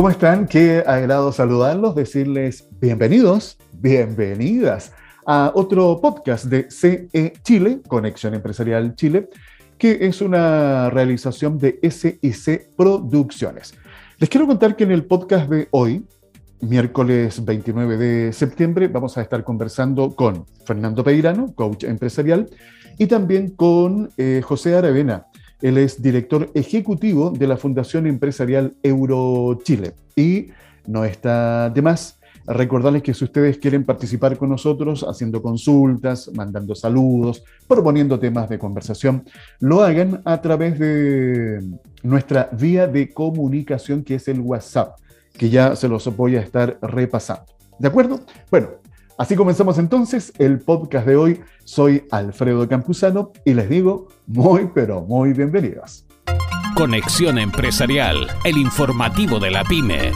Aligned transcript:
¿Cómo 0.00 0.08
están? 0.08 0.46
Qué 0.46 0.82
agrado 0.86 1.30
saludarlos, 1.30 1.94
decirles 1.94 2.66
bienvenidos, 2.80 3.58
bienvenidas 3.70 4.94
a 5.26 5.52
otro 5.54 6.00
podcast 6.00 6.46
de 6.46 6.70
CE 6.70 7.34
Chile, 7.42 7.82
Conexión 7.86 8.32
Empresarial 8.32 8.94
Chile, 8.94 9.28
que 9.76 9.98
es 10.00 10.22
una 10.22 10.88
realización 10.88 11.58
de 11.58 11.78
SIC 11.82 12.74
Producciones. 12.74 13.74
Les 14.16 14.30
quiero 14.30 14.46
contar 14.46 14.74
que 14.74 14.84
en 14.84 14.92
el 14.92 15.04
podcast 15.04 15.50
de 15.50 15.68
hoy, 15.70 16.06
miércoles 16.62 17.44
29 17.44 17.98
de 17.98 18.32
septiembre, 18.32 18.88
vamos 18.88 19.18
a 19.18 19.20
estar 19.20 19.44
conversando 19.44 20.16
con 20.16 20.46
Fernando 20.64 21.04
Peirano, 21.04 21.54
coach 21.54 21.84
empresarial, 21.84 22.48
y 22.96 23.06
también 23.06 23.50
con 23.50 24.08
eh, 24.16 24.40
José 24.42 24.76
Aravena, 24.76 25.26
él 25.62 25.78
es 25.78 26.00
director 26.00 26.50
ejecutivo 26.54 27.30
de 27.30 27.46
la 27.46 27.56
Fundación 27.56 28.06
Empresarial 28.06 28.74
Euro 28.82 29.58
Chile. 29.62 29.92
Y 30.16 30.48
no 30.86 31.04
está 31.04 31.70
de 31.70 31.82
más 31.82 32.18
recordarles 32.46 33.02
que 33.02 33.14
si 33.14 33.24
ustedes 33.24 33.58
quieren 33.58 33.84
participar 33.84 34.36
con 34.36 34.48
nosotros 34.48 35.04
haciendo 35.08 35.42
consultas, 35.42 36.30
mandando 36.34 36.74
saludos, 36.74 37.44
proponiendo 37.68 38.18
temas 38.18 38.48
de 38.48 38.58
conversación, 38.58 39.24
lo 39.60 39.82
hagan 39.82 40.22
a 40.24 40.40
través 40.40 40.78
de 40.78 41.62
nuestra 42.02 42.48
vía 42.52 42.86
de 42.86 43.10
comunicación 43.10 44.02
que 44.02 44.16
es 44.16 44.26
el 44.28 44.40
WhatsApp, 44.40 44.98
que 45.36 45.50
ya 45.50 45.76
se 45.76 45.88
los 45.88 46.14
voy 46.16 46.36
a 46.36 46.40
estar 46.40 46.78
repasando. 46.82 47.44
¿De 47.78 47.88
acuerdo? 47.88 48.20
Bueno, 48.50 48.68
Así 49.20 49.36
comenzamos 49.36 49.76
entonces 49.76 50.32
el 50.38 50.60
podcast 50.60 51.06
de 51.06 51.14
hoy. 51.14 51.40
Soy 51.64 52.04
Alfredo 52.10 52.66
Campuzano 52.66 53.32
y 53.44 53.52
les 53.52 53.68
digo 53.68 54.08
muy, 54.26 54.70
pero 54.74 55.02
muy 55.02 55.34
bienvenidos. 55.34 56.06
Conexión 56.74 57.36
Empresarial, 57.36 58.28
el 58.46 58.56
informativo 58.56 59.38
de 59.38 59.50
la 59.50 59.62
pyme. 59.64 60.12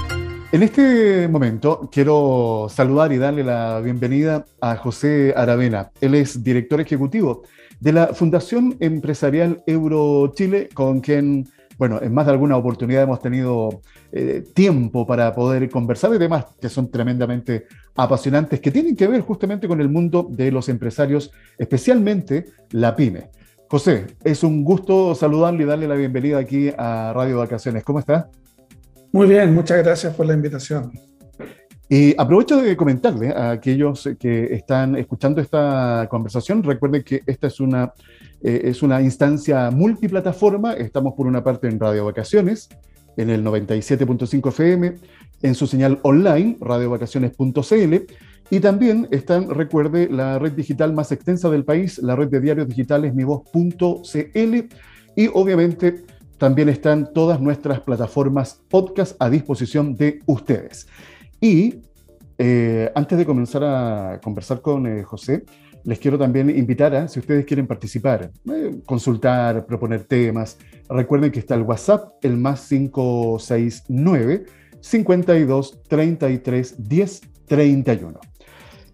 En 0.52 0.62
este 0.62 1.28
momento 1.28 1.90
quiero 1.92 2.68
saludar 2.70 3.12
y 3.12 3.18
darle 3.18 3.44
la 3.44 3.78
bienvenida 3.80 4.46
a 4.62 4.76
José 4.76 5.34
Aravena. 5.36 5.90
Él 6.00 6.14
es 6.14 6.42
director 6.42 6.80
ejecutivo 6.80 7.42
de 7.80 7.92
la 7.92 8.14
Fundación 8.14 8.74
Empresarial 8.80 9.62
Euro 9.66 10.32
Chile, 10.34 10.70
con 10.72 11.00
quien 11.00 11.46
bueno, 11.78 12.00
en 12.02 12.12
más 12.12 12.26
de 12.26 12.32
alguna 12.32 12.56
oportunidad 12.56 13.02
hemos 13.02 13.20
tenido 13.20 13.80
eh, 14.12 14.44
tiempo 14.54 15.06
para 15.06 15.34
poder 15.34 15.68
conversar 15.70 16.10
de 16.10 16.18
temas 16.18 16.46
que 16.60 16.68
son 16.68 16.90
tremendamente 16.90 17.66
apasionantes, 17.96 18.60
que 18.60 18.70
tienen 18.70 18.96
que 18.96 19.08
ver 19.08 19.20
justamente 19.20 19.68
con 19.68 19.80
el 19.80 19.88
mundo 19.88 20.26
de 20.30 20.50
los 20.50 20.68
empresarios, 20.68 21.30
especialmente 21.58 22.46
la 22.70 22.94
pyme. 22.94 23.30
José, 23.68 24.06
es 24.22 24.44
un 24.44 24.62
gusto 24.62 25.14
saludarle 25.14 25.64
y 25.64 25.66
darle 25.66 25.88
la 25.88 25.94
bienvenida 25.94 26.38
aquí 26.38 26.70
a 26.76 27.12
Radio 27.14 27.38
Vacaciones. 27.38 27.82
¿Cómo 27.82 27.98
está? 27.98 28.28
Muy 29.12 29.26
bien, 29.26 29.54
muchas 29.54 29.82
gracias 29.82 30.14
por 30.14 30.26
la 30.26 30.34
invitación. 30.34 30.92
Y 31.88 32.14
aprovecho 32.20 32.60
de 32.60 32.76
comentarle 32.76 33.30
a 33.30 33.50
aquellos 33.50 34.08
que 34.18 34.54
están 34.54 34.96
escuchando 34.96 35.40
esta 35.40 36.06
conversación, 36.10 36.62
recuerden 36.62 37.02
que 37.02 37.22
esta 37.26 37.46
es 37.46 37.60
una 37.60 37.92
eh, 38.44 38.60
es 38.64 38.82
una 38.82 39.00
instancia 39.00 39.70
multiplataforma. 39.70 40.74
Estamos 40.74 41.14
por 41.14 41.26
una 41.26 41.42
parte 41.42 41.66
en 41.66 41.80
Radio 41.80 42.04
Vacaciones, 42.04 42.68
en 43.16 43.30
el 43.30 43.42
97.5 43.42 44.48
FM, 44.50 44.96
en 45.42 45.54
su 45.54 45.66
señal 45.66 45.98
online, 46.02 46.58
radiovacaciones.cl, 46.60 47.94
y 48.50 48.60
también 48.60 49.08
están, 49.10 49.48
recuerde, 49.48 50.10
la 50.10 50.38
red 50.38 50.52
digital 50.52 50.92
más 50.92 51.10
extensa 51.10 51.48
del 51.48 51.64
país, 51.64 51.98
la 51.98 52.16
red 52.16 52.28
de 52.28 52.40
diarios 52.40 52.68
digitales 52.68 53.14
mivoz.cl, 53.14 54.54
y 55.16 55.30
obviamente 55.32 56.04
también 56.36 56.68
están 56.68 57.14
todas 57.14 57.40
nuestras 57.40 57.80
plataformas 57.80 58.60
podcast 58.68 59.16
a 59.20 59.30
disposición 59.30 59.96
de 59.96 60.20
ustedes. 60.26 60.86
Y 61.40 61.76
eh, 62.36 62.92
antes 62.94 63.16
de 63.16 63.24
comenzar 63.24 63.64
a 63.64 64.20
conversar 64.22 64.60
con 64.60 64.86
eh, 64.86 65.02
José, 65.02 65.44
les 65.84 65.98
quiero 65.98 66.18
también 66.18 66.50
invitar 66.50 66.94
a, 66.94 67.08
si 67.08 67.20
ustedes 67.20 67.44
quieren 67.44 67.66
participar, 67.66 68.30
eh, 68.50 68.80
consultar, 68.84 69.66
proponer 69.66 70.04
temas, 70.04 70.58
recuerden 70.88 71.30
que 71.30 71.38
está 71.40 71.54
el 71.54 71.62
WhatsApp, 71.62 72.14
el 72.22 72.36
más 72.36 72.66
569 72.68 74.46
52 74.80 75.82
33 75.88 76.88
10 76.88 77.20
31. 77.46 78.20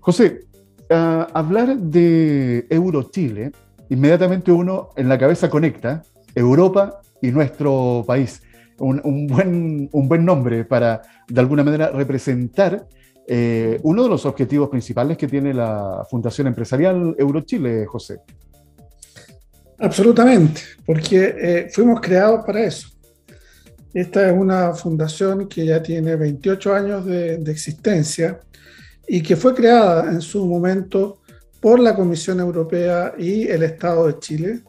José, 0.01 0.41
hablar 0.89 1.77
de 1.77 2.67
Euro 2.71 3.05
Chile, 3.11 3.53
inmediatamente 3.89 4.51
uno 4.51 4.91
en 4.97 5.09
la 5.09 5.19
cabeza 5.19 5.49
conecta 5.49 6.03
Europa 6.34 7.01
y 7.21 7.31
nuestro 7.31 8.05
país. 8.07 8.43
Un, 8.78 9.27
buen, 9.27 9.91
un 9.93 10.09
buen 10.09 10.25
nombre 10.25 10.65
para, 10.65 11.03
de 11.28 11.41
alguna 11.41 11.62
manera, 11.62 11.91
representar 11.91 12.87
eh, 13.32 13.78
uno 13.84 14.02
de 14.02 14.08
los 14.08 14.26
objetivos 14.26 14.68
principales 14.68 15.16
que 15.16 15.28
tiene 15.28 15.54
la 15.54 16.04
Fundación 16.10 16.48
Empresarial 16.48 17.14
Eurochile, 17.16 17.86
José. 17.86 18.22
Absolutamente, 19.78 20.62
porque 20.84 21.36
eh, 21.38 21.70
fuimos 21.72 22.00
creados 22.00 22.44
para 22.44 22.64
eso. 22.64 22.88
Esta 23.94 24.28
es 24.28 24.36
una 24.36 24.74
fundación 24.74 25.48
que 25.48 25.64
ya 25.64 25.80
tiene 25.80 26.16
28 26.16 26.74
años 26.74 27.06
de, 27.06 27.36
de 27.36 27.52
existencia 27.52 28.41
y 29.06 29.22
que 29.22 29.36
fue 29.36 29.54
creada 29.54 30.10
en 30.10 30.20
su 30.20 30.44
momento 30.44 31.20
por 31.60 31.78
la 31.78 31.94
Comisión 31.94 32.41
Europea 32.41 33.14
y 33.16 33.47
el 33.47 33.62
Estado 33.62 34.08
de 34.08 34.18
Chile 34.18 34.62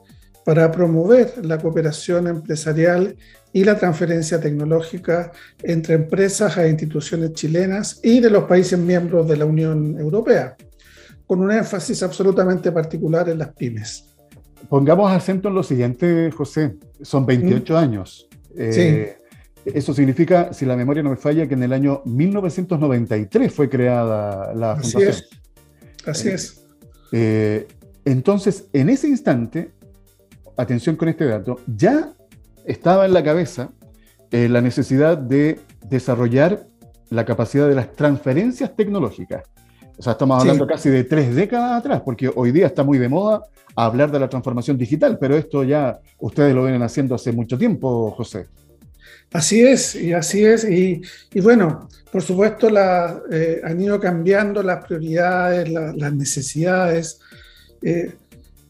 para 0.45 0.72
promover 0.72 1.43
la 1.43 1.57
cooperación 1.57 2.28
empresarial 2.28 3.16
y 3.53 3.63
la 3.63 3.78
transferencia 3.78 4.39
tecnológica 4.39 5.31
entre 5.62 5.95
empresas 5.95 6.57
e 6.57 6.69
instituciones 6.69 7.34
chilenas 7.34 8.00
y 8.03 8.19
de 8.19 8.29
los 8.29 8.45
países 8.45 8.79
miembros 8.79 9.28
de 9.28 9.38
la 9.38 9.45
Unión 9.45 10.00
Europea, 10.00 10.56
con 11.28 11.41
un 11.41 11.51
énfasis 11.51 12.01
absolutamente 12.03 12.72
particular 12.72 13.28
en 13.29 13.40
las 13.40 13.53
pymes. 13.53 14.06
Pongamos 14.69 15.11
acento 15.11 15.50
en 15.50 15.56
lo 15.56 15.63
siguiente, 15.63 16.31
José, 16.31 16.75
son 17.01 17.25
28 17.25 17.73
mm. 17.73 17.78
años. 17.78 18.29
Eh, 18.56 19.17
eso 19.66 19.94
significa, 19.94 20.53
si 20.53 20.66
la 20.66 20.75
memoria 20.75 21.03
no 21.03 21.09
me 21.09 21.17
falla, 21.17 21.47
que 21.47 21.53
en 21.53 21.63
el 21.63 21.73
año 21.73 22.01
1993 22.06 23.53
fue 23.53 23.69
creada 23.69 24.53
la 24.53 24.73
Así 24.73 24.94
fundación. 24.94 25.25
Es. 25.25 26.07
Así 26.07 26.29
eh, 26.29 26.34
es. 26.34 26.63
Eh, 27.11 27.67
entonces, 28.06 28.66
en 28.73 28.90
ese 28.90 29.07
instante, 29.07 29.72
atención 30.57 30.95
con 30.95 31.09
este 31.09 31.25
dato, 31.25 31.59
ya 31.67 32.13
estaba 32.66 33.05
en 33.05 33.13
la 33.13 33.23
cabeza 33.23 33.69
eh, 34.31 34.47
la 34.47 34.61
necesidad 34.61 35.17
de 35.17 35.59
desarrollar 35.89 36.66
la 37.09 37.25
capacidad 37.25 37.67
de 37.67 37.75
las 37.75 37.91
transferencias 37.94 38.75
tecnológicas. 38.75 39.44
O 39.97 40.01
sea, 40.01 40.13
estamos 40.13 40.41
hablando 40.41 40.66
casi 40.66 40.89
de 40.89 41.03
tres 41.03 41.35
décadas 41.35 41.79
atrás, 41.79 42.01
porque 42.03 42.31
hoy 42.33 42.51
día 42.51 42.67
está 42.67 42.83
muy 42.83 42.97
de 42.97 43.09
moda 43.09 43.44
hablar 43.75 44.11
de 44.11 44.19
la 44.19 44.29
transformación 44.29 44.77
digital, 44.77 45.17
pero 45.19 45.35
esto 45.35 45.63
ya 45.63 45.99
ustedes 46.19 46.55
lo 46.55 46.63
vienen 46.63 46.81
haciendo 46.81 47.16
hace 47.16 47.31
mucho 47.31 47.57
tiempo, 47.57 48.11
José. 48.11 48.47
Así 49.33 49.61
es, 49.61 49.95
y 49.95 50.13
así 50.13 50.43
es. 50.43 50.63
Y, 50.63 51.01
bueno, 51.41 51.88
por 52.11 52.22
supuesto, 52.22 52.69
la, 52.69 53.22
eh, 53.31 53.61
han 53.63 53.79
ido 53.79 53.99
cambiando 53.99 54.61
las 54.61 54.83
prioridades, 54.83 55.69
las 55.69 56.13
necesidades. 56.13 57.19
Eh, 57.81 58.13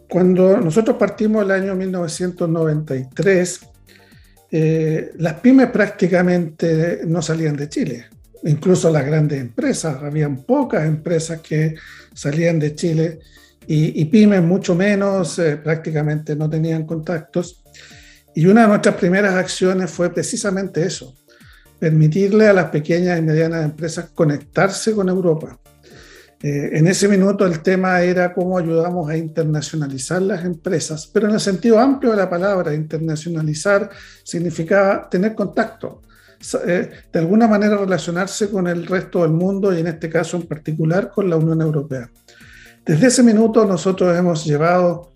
cuando 0.08 0.58
nosotros 0.58 0.98
partimos 0.98 1.44
el 1.46 1.52
año 1.52 1.76
1993, 1.76 3.71
eh, 4.54 5.12
las 5.18 5.36
pymes 5.36 5.70
prácticamente 5.70 7.02
no 7.06 7.22
salían 7.22 7.56
de 7.56 7.70
Chile, 7.70 8.06
incluso 8.44 8.92
las 8.92 9.06
grandes 9.06 9.40
empresas, 9.40 10.04
habían 10.04 10.44
pocas 10.44 10.86
empresas 10.86 11.40
que 11.40 11.76
salían 12.14 12.60
de 12.60 12.76
Chile 12.76 13.20
y, 13.66 14.04
pymes 14.06 14.42
mucho 14.42 14.76
menos, 14.76 15.40
eh, 15.40 15.56
prácticamente 15.56 16.36
no 16.36 16.50
tenían 16.50 16.86
contactos. 16.86 17.64
Y 18.36 18.46
una 18.46 18.64
de 18.64 18.68
nuestras 18.68 18.96
primeras 18.96 19.36
acciones 19.36 19.90
fue 19.90 20.14
precisamente 20.14 20.84
eso, 20.84 21.16
permitirle 21.80 22.48
a 22.48 22.54
las 22.54 22.66
pequeñas 22.66 23.20
y 23.20 23.22
medianas 23.22 23.64
empresas 23.64 24.10
conectarse 24.14 24.94
con 24.94 25.08
Europa. 25.08 25.61
Eh, 26.44 26.72
en 26.74 26.88
ese 26.88 27.08
minuto 27.08 27.46
el 27.46 27.62
tema 27.62 28.02
era 28.02 28.34
cómo 28.34 28.58
ayudamos 28.58 29.08
a 29.10 29.16
internacionalizar 29.16 30.22
las 30.24 30.44
empresas, 30.44 31.08
pero 31.14 31.28
en 31.28 31.36
el 31.36 31.40
sentido 31.40 31.80
amplio 31.80 32.12
de 32.12 32.18
la 32.18 32.30
palabra, 32.30 32.74
internacionalizar 32.74 33.90
significaba 34.24 35.08
tener 35.08 35.36
contacto, 35.36 36.02
eh, 36.66 36.90
de 37.14 37.20
alguna 37.20 37.48
manera 37.48 37.78
relacionarse 37.78 38.50
con 38.50 38.68
el 38.68 38.88
resto 38.88 39.22
del 39.22 39.32
mundo 39.32 39.72
y 39.72 39.82
en 39.82 39.88
este 39.88 40.10
caso 40.10 40.38
en 40.38 40.48
particular 40.48 41.12
con 41.12 41.30
la 41.30 41.36
Unión 41.36 41.62
Europea. 41.62 42.10
Desde 42.84 43.08
ese 43.08 43.22
minuto 43.22 43.64
nosotros 43.64 44.18
hemos 44.18 44.44
llevado, 44.44 45.12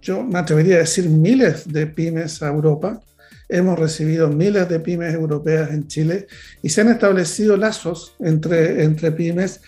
yo 0.00 0.24
me 0.24 0.38
atrevería 0.38 0.76
a 0.76 0.78
decir, 0.78 1.10
miles 1.10 1.70
de 1.70 1.86
pymes 1.86 2.42
a 2.42 2.48
Europa, 2.48 3.02
hemos 3.50 3.78
recibido 3.78 4.28
miles 4.28 4.66
de 4.66 4.80
pymes 4.80 5.12
europeas 5.12 5.70
en 5.72 5.86
Chile 5.86 6.26
y 6.62 6.70
se 6.70 6.80
han 6.80 6.88
establecido 6.88 7.58
lazos 7.58 8.16
entre, 8.18 8.82
entre 8.82 9.12
pymes 9.12 9.60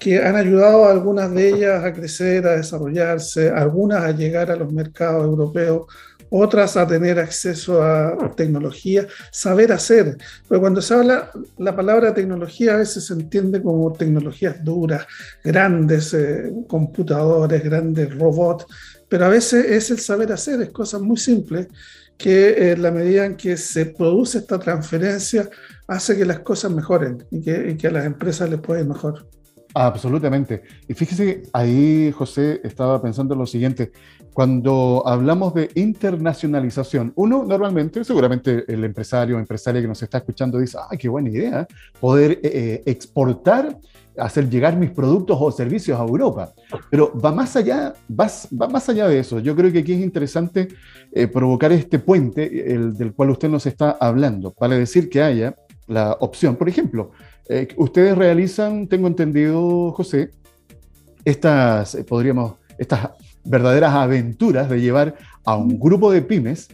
que 0.00 0.18
han 0.18 0.34
ayudado 0.34 0.86
a 0.86 0.90
algunas 0.90 1.30
de 1.32 1.50
ellas 1.50 1.84
a 1.84 1.92
crecer, 1.92 2.46
a 2.46 2.56
desarrollarse, 2.56 3.50
algunas 3.50 4.02
a 4.02 4.12
llegar 4.12 4.50
a 4.50 4.56
los 4.56 4.72
mercados 4.72 5.24
europeos, 5.24 5.86
otras 6.30 6.76
a 6.76 6.86
tener 6.86 7.18
acceso 7.18 7.82
a 7.82 8.16
tecnología, 8.34 9.06
saber 9.30 9.72
hacer. 9.72 10.16
Pero 10.48 10.60
cuando 10.60 10.80
se 10.80 10.94
habla 10.94 11.30
la 11.58 11.76
palabra 11.76 12.14
tecnología, 12.14 12.74
a 12.74 12.78
veces 12.78 13.04
se 13.04 13.12
entiende 13.12 13.62
como 13.62 13.92
tecnologías 13.92 14.64
duras, 14.64 15.06
grandes 15.44 16.14
eh, 16.14 16.50
computadores, 16.66 17.62
grandes 17.62 18.16
robots, 18.16 18.66
pero 19.08 19.26
a 19.26 19.28
veces 19.28 19.66
es 19.66 19.90
el 19.90 19.98
saber 19.98 20.32
hacer, 20.32 20.62
es 20.62 20.70
cosas 20.70 21.02
muy 21.02 21.18
simples 21.18 21.68
que 22.16 22.72
eh, 22.72 22.76
la 22.76 22.90
medida 22.90 23.26
en 23.26 23.36
que 23.36 23.56
se 23.56 23.86
produce 23.86 24.38
esta 24.38 24.58
transferencia 24.58 25.48
hace 25.88 26.16
que 26.16 26.24
las 26.24 26.40
cosas 26.40 26.70
mejoren 26.70 27.26
y 27.30 27.42
que, 27.42 27.70
y 27.70 27.76
que 27.76 27.88
a 27.88 27.90
las 27.90 28.06
empresas 28.06 28.48
les 28.48 28.60
pueda 28.60 28.80
ir 28.80 28.86
mejor. 28.86 29.26
Absolutamente. 29.74 30.62
Y 30.88 30.94
fíjese, 30.94 31.42
ahí 31.52 32.12
José 32.12 32.60
estaba 32.64 33.00
pensando 33.00 33.34
en 33.34 33.40
lo 33.40 33.46
siguiente, 33.46 33.92
cuando 34.32 35.02
hablamos 35.06 35.54
de 35.54 35.70
internacionalización, 35.74 37.12
uno 37.16 37.44
normalmente, 37.44 38.04
seguramente 38.04 38.64
el 38.72 38.84
empresario 38.84 39.36
o 39.36 39.38
empresaria 39.38 39.80
que 39.80 39.88
nos 39.88 40.02
está 40.02 40.18
escuchando 40.18 40.58
dice, 40.58 40.78
¡ay, 40.88 40.98
qué 40.98 41.08
buena 41.08 41.30
idea! 41.30 41.66
Poder 42.00 42.32
eh, 42.32 42.40
eh, 42.42 42.82
exportar, 42.86 43.76
hacer 44.16 44.48
llegar 44.48 44.76
mis 44.76 44.90
productos 44.90 45.36
o 45.40 45.50
servicios 45.50 45.98
a 45.98 46.02
Europa. 46.02 46.52
Pero 46.90 47.12
va 47.18 47.32
más 47.32 47.56
allá, 47.56 47.92
va, 48.08 48.28
va 48.60 48.68
más 48.68 48.88
allá 48.88 49.08
de 49.08 49.18
eso. 49.18 49.40
Yo 49.40 49.56
creo 49.56 49.72
que 49.72 49.80
aquí 49.80 49.92
es 49.92 50.00
interesante 50.00 50.68
eh, 51.12 51.26
provocar 51.26 51.72
este 51.72 51.98
puente 51.98 52.72
el, 52.72 52.96
del 52.96 53.12
cual 53.12 53.30
usted 53.30 53.48
nos 53.48 53.66
está 53.66 53.92
hablando, 54.00 54.52
para 54.52 54.76
decir 54.76 55.10
que 55.10 55.22
haya 55.22 55.54
la 55.86 56.16
opción, 56.20 56.54
por 56.54 56.68
ejemplo, 56.68 57.10
eh, 57.48 57.68
ustedes 57.76 58.16
realizan, 58.16 58.86
tengo 58.86 59.06
entendido, 59.06 59.92
José, 59.92 60.30
estas, 61.24 61.94
eh, 61.94 62.04
podríamos, 62.04 62.54
estas 62.78 63.10
verdaderas 63.44 63.94
aventuras 63.94 64.68
de 64.68 64.80
llevar 64.80 65.16
a 65.44 65.56
un 65.56 65.78
grupo 65.78 66.12
de 66.12 66.22
pymes 66.22 66.68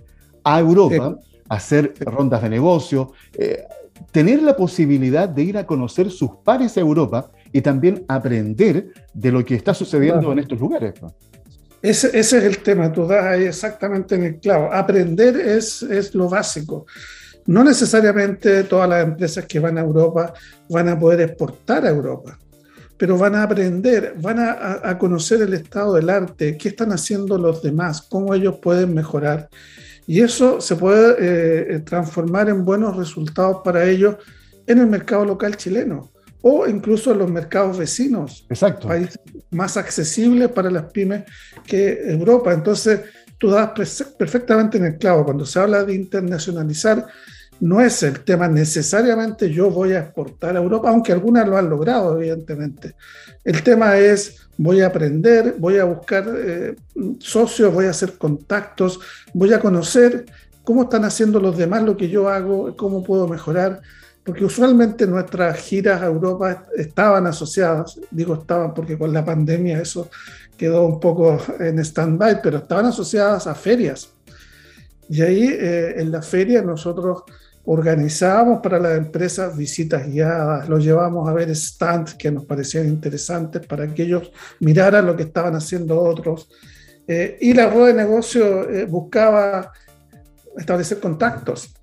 a 0.45 0.61
Europa, 0.61 1.19
a 1.49 1.55
hacer 1.55 1.95
rondas 2.01 2.43
de 2.43 2.51
negocio, 2.51 3.13
eh, 3.35 3.65
tener 4.13 4.43
la 4.43 4.57
posibilidad 4.57 5.29
de 5.29 5.43
ir 5.43 5.59
a 5.59 5.67
conocer 5.67 6.11
sus 6.11 6.31
pares 6.45 6.77
a 6.77 6.81
Europa 6.81 7.31
y 7.53 7.61
también 7.61 8.05
aprender 8.09 8.93
de 9.15 9.33
lo 9.33 9.45
que 9.45 9.55
está 9.55 9.75
sucediendo 9.75 10.33
en 10.33 10.41
estos 10.41 10.59
lugares. 10.61 10.95
Ese, 11.83 12.09
ese, 12.09 12.39
es 12.39 12.45
el 12.45 12.59
tema, 12.59 12.93
tú 12.93 13.07
das 13.07 13.25
ahí 13.25 13.45
exactamente 13.45 14.15
en 14.15 14.25
el 14.25 14.41
clavo. 14.41 14.73
Aprender 14.73 15.37
es, 15.37 15.83
es 15.83 16.15
lo 16.15 16.29
básico. 16.29 16.87
No 17.47 17.63
necesariamente 17.63 18.65
todas 18.65 18.89
las 18.89 19.05
empresas 19.05 19.47
que 19.47 19.61
van 19.61 19.79
a 19.79 19.83
Europa 19.83 20.33
van 20.69 20.89
a 20.89 20.99
poder 20.99 21.21
exportar 21.21 21.87
a 21.87 21.91
Europa, 21.91 22.39
pero 22.97 23.17
van 23.17 23.35
a 23.37 23.45
aprender, 23.45 24.15
van 24.21 24.39
a, 24.39 24.99
conocer 24.99 25.43
el 25.43 25.55
estado 25.55 25.95
del 25.95 26.11
arte, 26.11 26.57
qué 26.57 26.71
están 26.71 26.93
haciendo 26.93 27.39
los 27.39 27.63
demás, 27.63 28.03
cómo 28.03 28.35
ellos 28.35 28.57
pueden 28.61 28.95
mejorar. 28.95 29.49
Y 30.09 30.21
eso 30.23 30.61
se 30.61 30.77
puede 30.77 31.17
eh, 31.19 31.79
transformar 31.81 32.49
en 32.49 32.65
buenos 32.65 32.97
resultados 32.97 33.59
para 33.65 33.85
ellos 33.85 34.17
en 34.67 34.79
el 34.79 34.87
mercado 34.87 35.25
local 35.25 35.57
chileno 35.57 36.11
o 36.43 36.67
incluso 36.67 37.13
en 37.13 37.19
los 37.19 37.31
mercados 37.31 37.77
vecinos. 37.77 38.47
Exacto. 38.49 38.87
Países 38.87 39.19
más 39.51 39.77
accesibles 39.77 40.49
para 40.51 40.71
las 40.71 40.85
pymes 40.93 41.25
que 41.67 41.99
Europa. 42.09 42.53
Entonces, 42.53 43.01
tú 43.39 43.51
das 43.51 43.71
perfectamente 44.17 44.79
en 44.79 44.85
el 44.87 44.97
clavo. 44.97 45.25
Cuando 45.25 45.45
se 45.45 45.59
habla 45.59 45.83
de 45.83 45.95
internacionalizar, 45.95 47.05
no 47.61 47.81
es 47.81 48.03
el 48.03 48.21
tema 48.21 48.49
necesariamente 48.49 49.51
yo 49.51 49.71
voy 49.71 49.93
a 49.93 50.01
exportar 50.01 50.57
a 50.57 50.61
Europa, 50.61 50.91
aunque 50.91 51.13
algunas 51.13 51.49
lo 51.49 51.57
han 51.57 51.71
logrado, 51.71 52.17
evidentemente. 52.17 52.95
El 53.45 53.63
tema 53.63 53.97
es 53.97 54.49
voy 54.59 54.81
a 54.81 54.89
aprender, 54.89 55.57
voy 55.59 55.79
a 55.79 55.85
buscar 55.85 56.27
eh, 56.37 56.77
socios, 57.19 57.73
voy 57.73 57.87
a 57.87 57.91
hacer 57.91 58.15
contactos, 58.19 59.01
voy 59.33 59.53
a 59.53 59.61
conocer 59.61 60.27
cómo 60.65 60.85
están 60.85 61.05
haciendo 61.05 61.41
los 61.41 61.57
demás 61.57 61.83
lo 61.83 61.97
que 61.97 62.09
yo 62.09 62.29
hago, 62.29 62.77
cómo 62.77 63.03
puedo 63.03 63.29
mejorar, 63.29 63.81
porque 64.25 64.45
usualmente 64.45 65.07
nuestras 65.07 65.61
giras 65.61 66.03
a 66.03 66.07
Europa 66.07 66.67
estaban 66.77 67.27
asociadas, 67.27 68.01
digo 68.11 68.35
estaban 68.35 68.75
porque 68.75 68.99
con 68.99 69.13
la 69.13 69.25
pandemia 69.25 69.81
eso 69.81 70.11
quedó 70.57 70.85
un 70.85 70.99
poco 70.99 71.39
en 71.61 71.79
stand-by, 71.79 72.43
pero 72.43 72.59
estaban 72.59 72.87
asociadas 72.87 73.47
a 73.47 73.55
ferias. 73.55 74.11
Y 75.09 75.23
ahí 75.23 75.47
eh, 75.49 76.01
en 76.01 76.11
la 76.11 76.23
feria 76.23 76.63
nosotros 76.63 77.23
organizábamos 77.67 78.61
para 78.63 78.79
las 78.79 78.97
empresas 78.97 79.57
visitas 79.57 80.07
guiadas, 80.07 80.69
los 80.69 80.85
llevamos 80.85 81.29
a 81.29 81.33
ver 81.33 81.55
stands 81.55 82.15
que 82.15 82.31
nos 82.31 82.45
parecían 82.45 82.87
interesantes 82.87 83.67
para 83.67 83.93
que 83.93 84.05
ellos 84.05 84.31
miraran 84.61 85.05
lo 85.05 85.17
que 85.17 85.25
estaban 85.25 85.55
haciendo 85.57 86.01
otros. 86.01 86.49
Eh, 87.09 87.37
y 87.41 87.55
la 87.55 87.69
rueda 87.69 87.89
de 87.89 87.95
negocio 87.95 88.71
eh, 88.71 88.85
buscaba 88.87 89.73
establecer 90.57 91.01
contactos. 91.01 91.75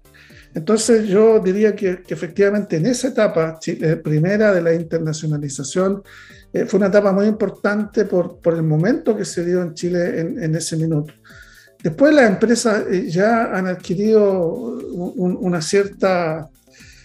Entonces 0.55 1.07
yo 1.07 1.39
diría 1.39 1.75
que, 1.75 2.01
efectivamente 2.07 2.77
en 2.77 2.85
esa 2.85 3.09
etapa 3.09 3.59
eh, 3.65 3.95
primera 3.97 4.53
de 4.53 4.61
la 4.61 4.73
internacionalización 4.73 6.03
fue 6.67 6.77
una 6.77 6.87
etapa 6.87 7.11
muy 7.11 7.25
importante 7.25 8.05
por, 8.05 8.39
por, 8.39 8.53
el 8.53 8.61
momento 8.61 9.17
que 9.17 9.25
se 9.25 9.43
dio 9.43 9.63
en 9.63 9.73
Chile 9.73 10.19
en, 10.19 10.43
en 10.43 10.55
ese 10.55 10.77
minuto. 10.77 11.11
Después 11.83 12.15
las 12.15 12.29
empresas 12.29 12.85
eh, 12.89 13.09
ya 13.09 13.53
han 13.53 13.67
adquirido 13.67 14.79
una 14.95 15.61
cierta, 15.61 16.47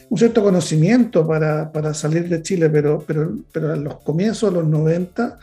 un 0.08 0.16
cierto 0.16 0.40
conocimiento 0.40 1.26
para, 1.26 1.72
para, 1.72 1.92
salir 1.92 2.28
de 2.28 2.40
Chile, 2.42 2.70
pero, 2.70 3.02
pero, 3.04 3.36
pero 3.50 3.74
en 3.74 3.82
los 3.82 3.98
comienzos 3.98 4.54
de 4.54 4.60
los 4.60 4.68
90 4.68 5.38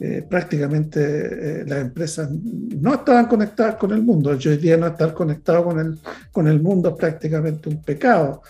eh, 0.00 0.26
prácticamente 0.28 1.00
eh, 1.00 1.64
las 1.68 1.82
empresas 1.82 2.28
no 2.28 2.94
estaban 2.94 3.26
conectadas 3.26 3.76
con 3.76 3.92
el 3.92 4.02
mundo. 4.02 4.34
Yo 4.34 4.50
hoy 4.50 4.56
día 4.56 4.76
no 4.76 4.88
estar 4.88 5.14
conectado 5.14 5.64
con 5.66 5.78
el, 5.78 6.00
con 6.32 6.48
el 6.48 6.60
mundo 6.60 6.88
es 6.88 6.96
prácticamente 6.96 7.68
un 7.68 7.80
pecado. 7.80 8.42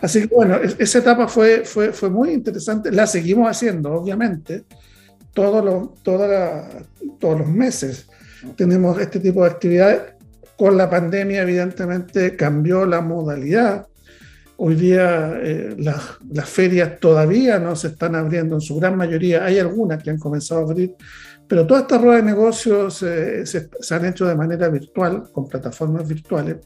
Así 0.00 0.28
que 0.28 0.32
bueno, 0.32 0.56
esa 0.78 0.98
etapa 1.00 1.26
fue, 1.26 1.64
fue, 1.64 1.92
fue 1.92 2.10
muy 2.10 2.30
interesante. 2.30 2.92
La 2.92 3.08
seguimos 3.08 3.50
haciendo, 3.50 3.92
obviamente, 3.92 4.62
todos 5.32 5.64
los, 5.64 6.00
todos 6.04 7.40
los 7.40 7.48
meses 7.48 8.06
tenemos 8.56 9.00
este 9.00 9.20
tipo 9.20 9.44
de 9.44 9.50
actividades. 9.50 10.00
Con 10.56 10.76
la 10.76 10.88
pandemia, 10.88 11.42
evidentemente, 11.42 12.36
cambió 12.36 12.86
la 12.86 13.00
modalidad. 13.00 13.86
Hoy 14.56 14.76
día 14.76 15.36
eh, 15.42 15.74
las, 15.78 16.48
ferias 16.48 17.00
todavía 17.00 17.58
no 17.58 17.74
se 17.74 17.88
están 17.88 18.14
abriendo 18.14 18.54
en 18.54 18.60
su 18.60 18.76
gran 18.76 18.96
mayoría. 18.96 19.44
Hay 19.44 19.58
algunas 19.58 20.02
que 20.02 20.10
han 20.10 20.18
comenzado 20.18 20.60
a 20.60 20.64
abrir, 20.64 20.94
pero 21.48 21.66
todas 21.66 21.82
estas 21.82 22.00
ruedas 22.00 22.24
de 22.24 22.30
negocios 22.30 23.02
eh, 23.02 23.44
se, 23.44 23.94
han 23.94 24.04
hecho 24.04 24.26
de 24.26 24.36
manera 24.36 24.68
virtual, 24.68 25.24
con 25.32 25.48
plataformas 25.48 26.06
virtuales, 26.06 26.58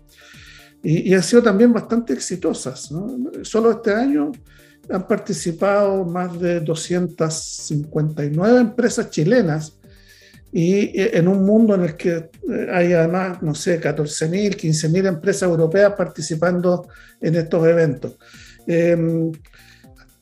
y, 0.82 1.14
han 1.14 1.22
sido 1.22 1.42
también 1.42 1.72
bastante 1.72 2.12
exitosas. 2.12 2.92
Solo 3.42 3.70
este 3.70 3.94
año 3.94 4.32
han 4.90 5.08
participado 5.08 6.04
más 6.04 6.38
de 6.38 6.60
259 6.60 8.60
empresas 8.60 9.10
chilenas 9.10 9.77
y 10.52 11.00
eh, 11.00 11.10
en 11.14 11.28
un 11.28 11.44
mundo 11.44 11.74
en 11.74 11.84
el 11.84 11.96
que 11.96 12.16
eh, 12.16 12.30
hay 12.72 12.92
además, 12.92 13.42
no 13.42 13.54
sé, 13.54 13.80
14.000, 13.80 14.56
15.000 14.56 15.06
empresas 15.06 15.48
europeas 15.48 15.92
participando 15.96 16.88
en 17.20 17.36
estos 17.36 17.66
eventos. 17.66 18.16
Em, 18.66 19.30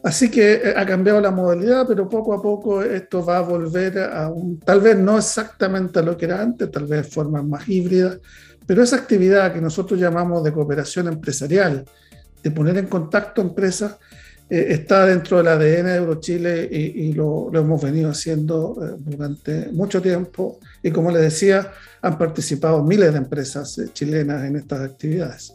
así 0.02 0.30
que 0.30 0.54
eh, 0.54 0.75
ha 0.76 0.85
cambiado 0.85 1.21
la 1.21 1.30
modalidad, 1.30 1.87
pero 1.87 2.09
poco 2.09 2.35
a 2.35 2.42
poco 2.42 2.83
esto 2.83 3.25
va 3.25 3.38
a 3.38 3.42
volver 3.42 3.99
a 3.99 4.28
un, 4.28 4.59
tal 4.59 4.80
vez 4.80 4.97
no 4.97 5.16
exactamente 5.18 6.00
a 6.00 6.02
lo 6.02 6.16
que 6.16 6.25
era 6.25 6.42
antes, 6.42 6.71
tal 6.71 6.87
vez 6.87 7.04
de 7.04 7.11
forma 7.11 7.42
más 7.42 7.68
híbrida, 7.68 8.18
pero 8.66 8.83
esa 8.83 8.97
actividad 8.97 9.52
que 9.52 9.61
nosotros 9.61 9.99
llamamos 9.99 10.42
de 10.42 10.52
cooperación 10.52 11.06
empresarial, 11.06 11.85
de 12.42 12.50
poner 12.50 12.76
en 12.78 12.87
contacto 12.87 13.40
empresas, 13.40 13.97
eh, 14.49 14.67
está 14.71 15.07
dentro 15.07 15.38
del 15.38 15.49
ADN 15.49 15.87
de 15.87 15.97
Eurochile 15.97 16.69
y, 16.71 17.12
lo, 17.12 17.50
hemos 17.53 17.83
venido 17.83 18.11
haciendo 18.11 18.76
eh, 18.81 18.95
durante 18.99 19.73
mucho 19.73 20.00
tiempo. 20.00 20.61
Y 20.83 20.93
como 20.93 21.11
les 21.11 21.23
decía, 21.23 21.73
han 22.00 22.17
participado 22.17 22.85
miles 22.85 23.12
de 23.12 23.19
empresas 23.19 23.76
eh, 23.79 23.88
chilenas 23.93 24.45
en 24.45 24.55
estas 24.57 24.81
actividades. 24.81 25.53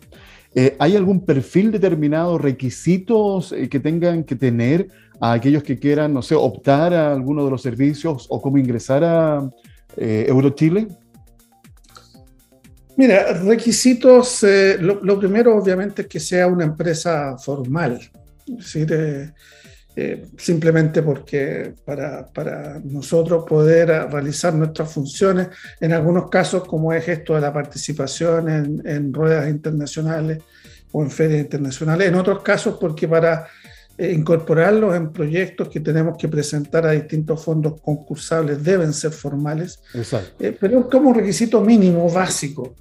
Eh, 0.56 0.76
¿Hay 0.80 0.96
algún 0.96 1.24
perfil 1.24 1.72
determinado, 1.72 2.40
requisitos 2.40 3.54
que 3.70 3.80
tengan 3.80 4.24
que 4.24 4.36
tener 4.36 4.88
a 5.20 5.34
aquellos 5.34 5.62
que 5.62 5.78
quieran, 5.78 6.14
no 6.14 6.24
sé, 6.24 6.34
optar 6.34 6.96
a 6.96 7.14
alguno 7.14 7.46
de 7.46 7.52
los 7.52 7.62
servicios 7.62 8.26
o 8.28 8.42
cómo 8.42 8.58
ingresar 8.58 9.04
a 9.04 9.48
Eurochile? 9.96 10.88
Mira, 12.96 13.34
requisitos, 13.34 14.44
lo, 14.80 15.20
primero 15.20 15.56
obviamente 15.56 16.02
es 16.02 16.08
que 16.08 16.20
sea 16.20 16.48
una 16.48 16.66
empresa 16.66 17.38
formal, 17.38 18.00
decir, 18.48 19.32
simplemente 20.38 21.02
porque 21.02 21.74
para, 21.84 22.28
para, 22.28 22.80
nosotros 22.84 23.46
poder 23.48 23.88
realizar 24.12 24.54
nuestras 24.54 24.92
funciones, 24.92 25.48
en 25.80 25.92
algunos 25.92 26.30
casos 26.30 26.66
como 26.66 26.94
es 26.94 27.08
esto 27.08 27.34
de 27.34 27.42
la 27.42 27.52
participación 27.52 28.48
en, 28.48 28.88
en 28.88 29.14
ruedas 29.14 29.50
internacionales 29.50 30.44
o 30.92 31.02
en 31.02 31.10
ferias 31.10 31.42
internacionales, 31.42 32.08
en 32.08 32.16
otros 32.16 32.44
casos 32.44 32.78
porque 32.80 33.08
para 33.08 33.48
eh, 34.00 34.14
incorporarlos 34.14 34.96
en 34.96 35.12
proyectos 35.12 35.70
que 35.70 35.80
tenemos 35.80 36.18
que 36.20 36.28
presentar 36.28 36.86
a 36.86 36.92
distintos 36.92 37.44
fondos 37.44 37.82
concursables 37.82 38.64
deben 38.64 38.94
ser 38.94 39.10
formales, 39.10 39.80
eh, 40.40 40.56
pero 40.60 40.82
es 40.82 40.86
como 40.86 41.10
un 41.10 41.16
requisito 41.16 41.62
mínimo, 41.62 42.08
básico. 42.08 42.76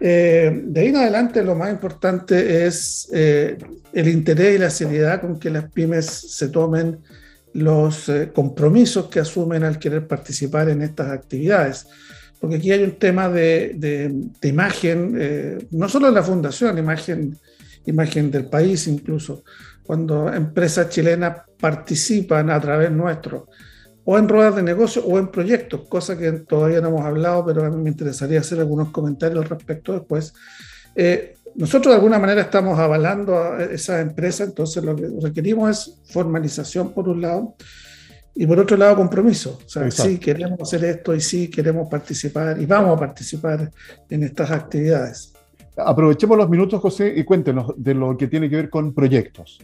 Eh, 0.00 0.62
de 0.64 0.80
ahí 0.80 0.88
en 0.88 0.96
adelante 0.96 1.42
lo 1.42 1.54
más 1.54 1.70
importante 1.70 2.66
es 2.66 3.08
el 3.12 4.08
interés 4.08 4.56
y 4.56 4.58
la 4.58 4.70
seriedad 4.70 5.20
con 5.20 5.38
que 5.38 5.50
las 5.50 5.70
pymes 5.70 6.06
se 6.06 6.48
tomen 6.48 6.98
los 7.54 8.10
compromisos 8.32 9.08
que 9.08 9.20
asumen 9.20 9.64
al 9.64 9.78
querer 9.78 10.06
participar 10.06 10.68
en 10.68 10.82
estas 10.82 11.10
actividades. 11.10 11.86
Porque 12.40 12.56
aquí 12.56 12.72
hay 12.72 12.82
un 12.82 12.98
tema 12.98 13.28
de, 13.28 13.74
de 14.40 14.48
imagen, 14.48 15.66
no 15.70 15.88
solo 15.88 16.06
de 16.06 16.12
la 16.12 16.22
fundación, 16.22 16.78
imagen, 16.78 17.36
imagen 17.86 18.30
del 18.30 18.46
país 18.46 18.86
incluso 18.86 19.44
cuando 19.82 20.32
empresas 20.32 20.88
chilenas 20.88 21.42
participan 21.58 22.50
a 22.50 22.60
través 22.60 22.90
nuestro, 22.90 23.48
o 24.04 24.18
en 24.18 24.28
ruedas 24.28 24.56
de 24.56 24.62
negocio 24.62 25.04
o 25.04 25.18
en 25.18 25.28
proyectos, 25.28 25.82
cosa 25.88 26.18
que 26.18 26.32
todavía 26.32 26.80
no 26.80 26.88
hemos 26.88 27.02
hablado, 27.02 27.46
pero 27.46 27.64
a 27.64 27.70
mí 27.70 27.76
me 27.76 27.90
interesaría 27.90 28.40
hacer 28.40 28.58
algunos 28.58 28.90
comentarios 28.90 29.42
al 29.42 29.48
respecto 29.48 29.92
después. 29.92 30.34
Eh, 30.94 31.36
nosotros 31.54 31.92
de 31.92 31.96
alguna 31.96 32.18
manera 32.18 32.42
estamos 32.42 32.78
avalando 32.78 33.38
a 33.38 33.62
esas 33.64 34.02
empresas, 34.02 34.48
entonces 34.48 34.82
lo 34.82 34.96
que 34.96 35.08
requerimos 35.20 35.70
es 35.70 36.00
formalización 36.12 36.92
por 36.92 37.08
un 37.08 37.20
lado 37.20 37.54
y 38.34 38.46
por 38.46 38.58
otro 38.58 38.76
lado 38.76 38.96
compromiso. 38.96 39.58
O 39.64 39.68
sea, 39.68 39.90
sí 39.90 40.18
queremos 40.18 40.60
hacer 40.60 40.84
esto 40.84 41.14
y 41.14 41.20
sí 41.20 41.48
queremos 41.48 41.88
participar 41.88 42.60
y 42.60 42.66
vamos 42.66 42.96
a 42.96 43.00
participar 43.00 43.70
en 44.08 44.22
estas 44.22 44.50
actividades. 44.50 45.32
Aprovechemos 45.76 46.36
los 46.36 46.48
minutos, 46.48 46.80
José, 46.80 47.12
y 47.14 47.24
cuéntenos 47.24 47.72
de 47.76 47.94
lo 47.94 48.16
que 48.16 48.28
tiene 48.28 48.48
que 48.48 48.56
ver 48.56 48.70
con 48.70 48.94
proyectos. 48.94 49.58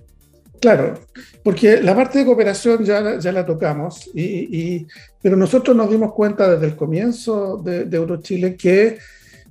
Claro, 0.60 0.98
porque 1.44 1.80
la 1.80 1.94
parte 1.94 2.18
de 2.18 2.24
cooperación 2.24 2.84
ya, 2.84 3.18
ya 3.18 3.32
la 3.32 3.46
tocamos, 3.46 4.10
y, 4.14 4.86
pero 5.22 5.36
nosotros 5.36 5.76
nos 5.76 5.90
dimos 5.90 6.12
cuenta 6.12 6.48
desde 6.50 6.66
el 6.66 6.76
comienzo 6.76 7.58
de, 7.58 7.88
Eurochile 7.96 8.56
que 8.56 8.98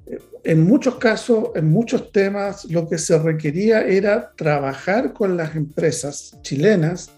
eh, 0.05 0.19
en 0.43 0.63
muchos 0.63 0.95
casos, 0.95 1.49
en 1.55 1.69
muchos 1.71 2.11
temas, 2.11 2.65
lo 2.65 2.89
que 2.89 2.97
se 2.97 3.17
requería 3.17 3.81
era 3.81 4.31
trabajar 4.35 5.13
con 5.13 5.37
las 5.37 5.55
empresas 5.55 6.37
chilenas 6.41 7.11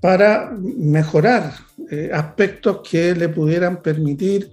para 0.00 0.52
mejorar 0.60 1.54
eh, 1.90 2.10
aspectos 2.12 2.80
que 2.88 3.14
le 3.14 3.28
pudieran 3.28 3.82
permitir 3.82 4.50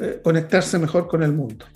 eh, 0.00 0.20
conectarse 0.22 0.78
mejor 0.78 1.08
con 1.08 1.22
el 1.24 1.32
mundo. 1.32 1.66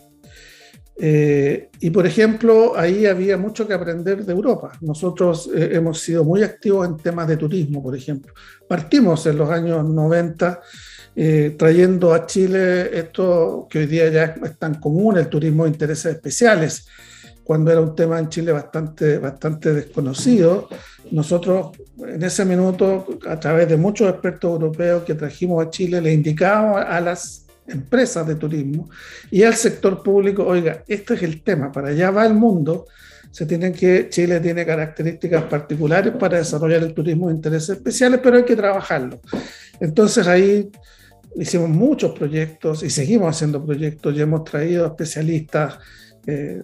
Eh, 1.00 1.68
y 1.80 1.90
por 1.90 2.06
ejemplo, 2.06 2.76
ahí 2.76 3.06
había 3.06 3.36
mucho 3.36 3.68
que 3.68 3.74
aprender 3.74 4.24
de 4.24 4.32
Europa. 4.32 4.72
Nosotros 4.80 5.48
eh, 5.54 5.70
hemos 5.72 6.00
sido 6.00 6.24
muy 6.24 6.42
activos 6.42 6.88
en 6.88 6.96
temas 6.96 7.28
de 7.28 7.36
turismo, 7.36 7.82
por 7.82 7.96
ejemplo. 7.96 8.34
Partimos 8.66 9.24
en 9.26 9.38
los 9.38 9.48
años 9.48 9.88
90 9.88 10.60
eh, 11.14 11.54
trayendo 11.56 12.12
a 12.12 12.26
Chile 12.26 12.96
esto 12.98 13.66
que 13.70 13.80
hoy 13.80 13.86
día 13.86 14.08
ya 14.08 14.34
es 14.42 14.58
tan 14.58 14.74
común, 14.74 15.18
el 15.18 15.28
turismo 15.28 15.64
de 15.64 15.70
intereses 15.70 16.14
especiales. 16.16 16.88
Cuando 17.44 17.70
era 17.70 17.80
un 17.80 17.94
tema 17.94 18.18
en 18.18 18.28
Chile 18.28 18.52
bastante, 18.52 19.18
bastante 19.18 19.72
desconocido, 19.72 20.68
nosotros 21.12 21.70
en 22.06 22.22
ese 22.22 22.44
minuto, 22.44 23.06
a 23.26 23.40
través 23.40 23.68
de 23.68 23.76
muchos 23.76 24.08
expertos 24.10 24.52
europeos 24.52 25.04
que 25.04 25.14
trajimos 25.14 25.64
a 25.64 25.70
Chile, 25.70 26.00
le 26.00 26.12
indicábamos 26.12 26.84
a 26.86 27.00
las 27.00 27.47
empresas 27.68 28.26
de 28.26 28.34
turismo 28.34 28.88
y 29.30 29.42
al 29.42 29.54
sector 29.54 30.02
público, 30.02 30.44
oiga, 30.44 30.82
este 30.86 31.14
es 31.14 31.22
el 31.22 31.42
tema, 31.42 31.70
para 31.70 31.88
allá 31.88 32.10
va 32.10 32.26
el 32.26 32.34
mundo, 32.34 32.86
se 33.30 33.46
tienen 33.46 33.72
que, 33.72 34.08
Chile 34.08 34.40
tiene 34.40 34.64
características 34.64 35.44
particulares 35.44 36.14
para 36.18 36.38
desarrollar 36.38 36.82
el 36.82 36.94
turismo 36.94 37.28
de 37.28 37.34
intereses 37.34 37.76
especiales, 37.76 38.20
pero 38.22 38.38
hay 38.38 38.44
que 38.44 38.56
trabajarlo. 38.56 39.20
Entonces 39.80 40.26
ahí 40.26 40.70
hicimos 41.36 41.68
muchos 41.68 42.18
proyectos 42.18 42.82
y 42.82 42.90
seguimos 42.90 43.36
haciendo 43.36 43.64
proyectos 43.64 44.14
y 44.16 44.20
hemos 44.20 44.44
traído 44.44 44.86
especialistas, 44.86 45.78
eh, 46.26 46.62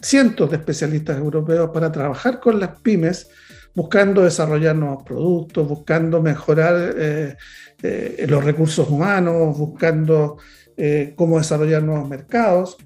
cientos 0.00 0.50
de 0.50 0.56
especialistas 0.58 1.18
europeos 1.18 1.70
para 1.72 1.90
trabajar 1.90 2.38
con 2.38 2.60
las 2.60 2.80
pymes, 2.80 3.28
buscando 3.74 4.22
desarrollar 4.22 4.76
nuevos 4.76 5.02
productos, 5.02 5.68
buscando 5.68 6.22
mejorar 6.22 6.94
eh, 6.96 7.36
eh, 7.82 8.26
los 8.28 8.44
recursos 8.44 8.88
humanos, 8.88 9.58
buscando 9.58 10.38
eh, 10.76 11.12
cómo 11.16 11.38
desarrollar 11.38 11.82
nuevos 11.82 12.08
mercados. 12.08 12.76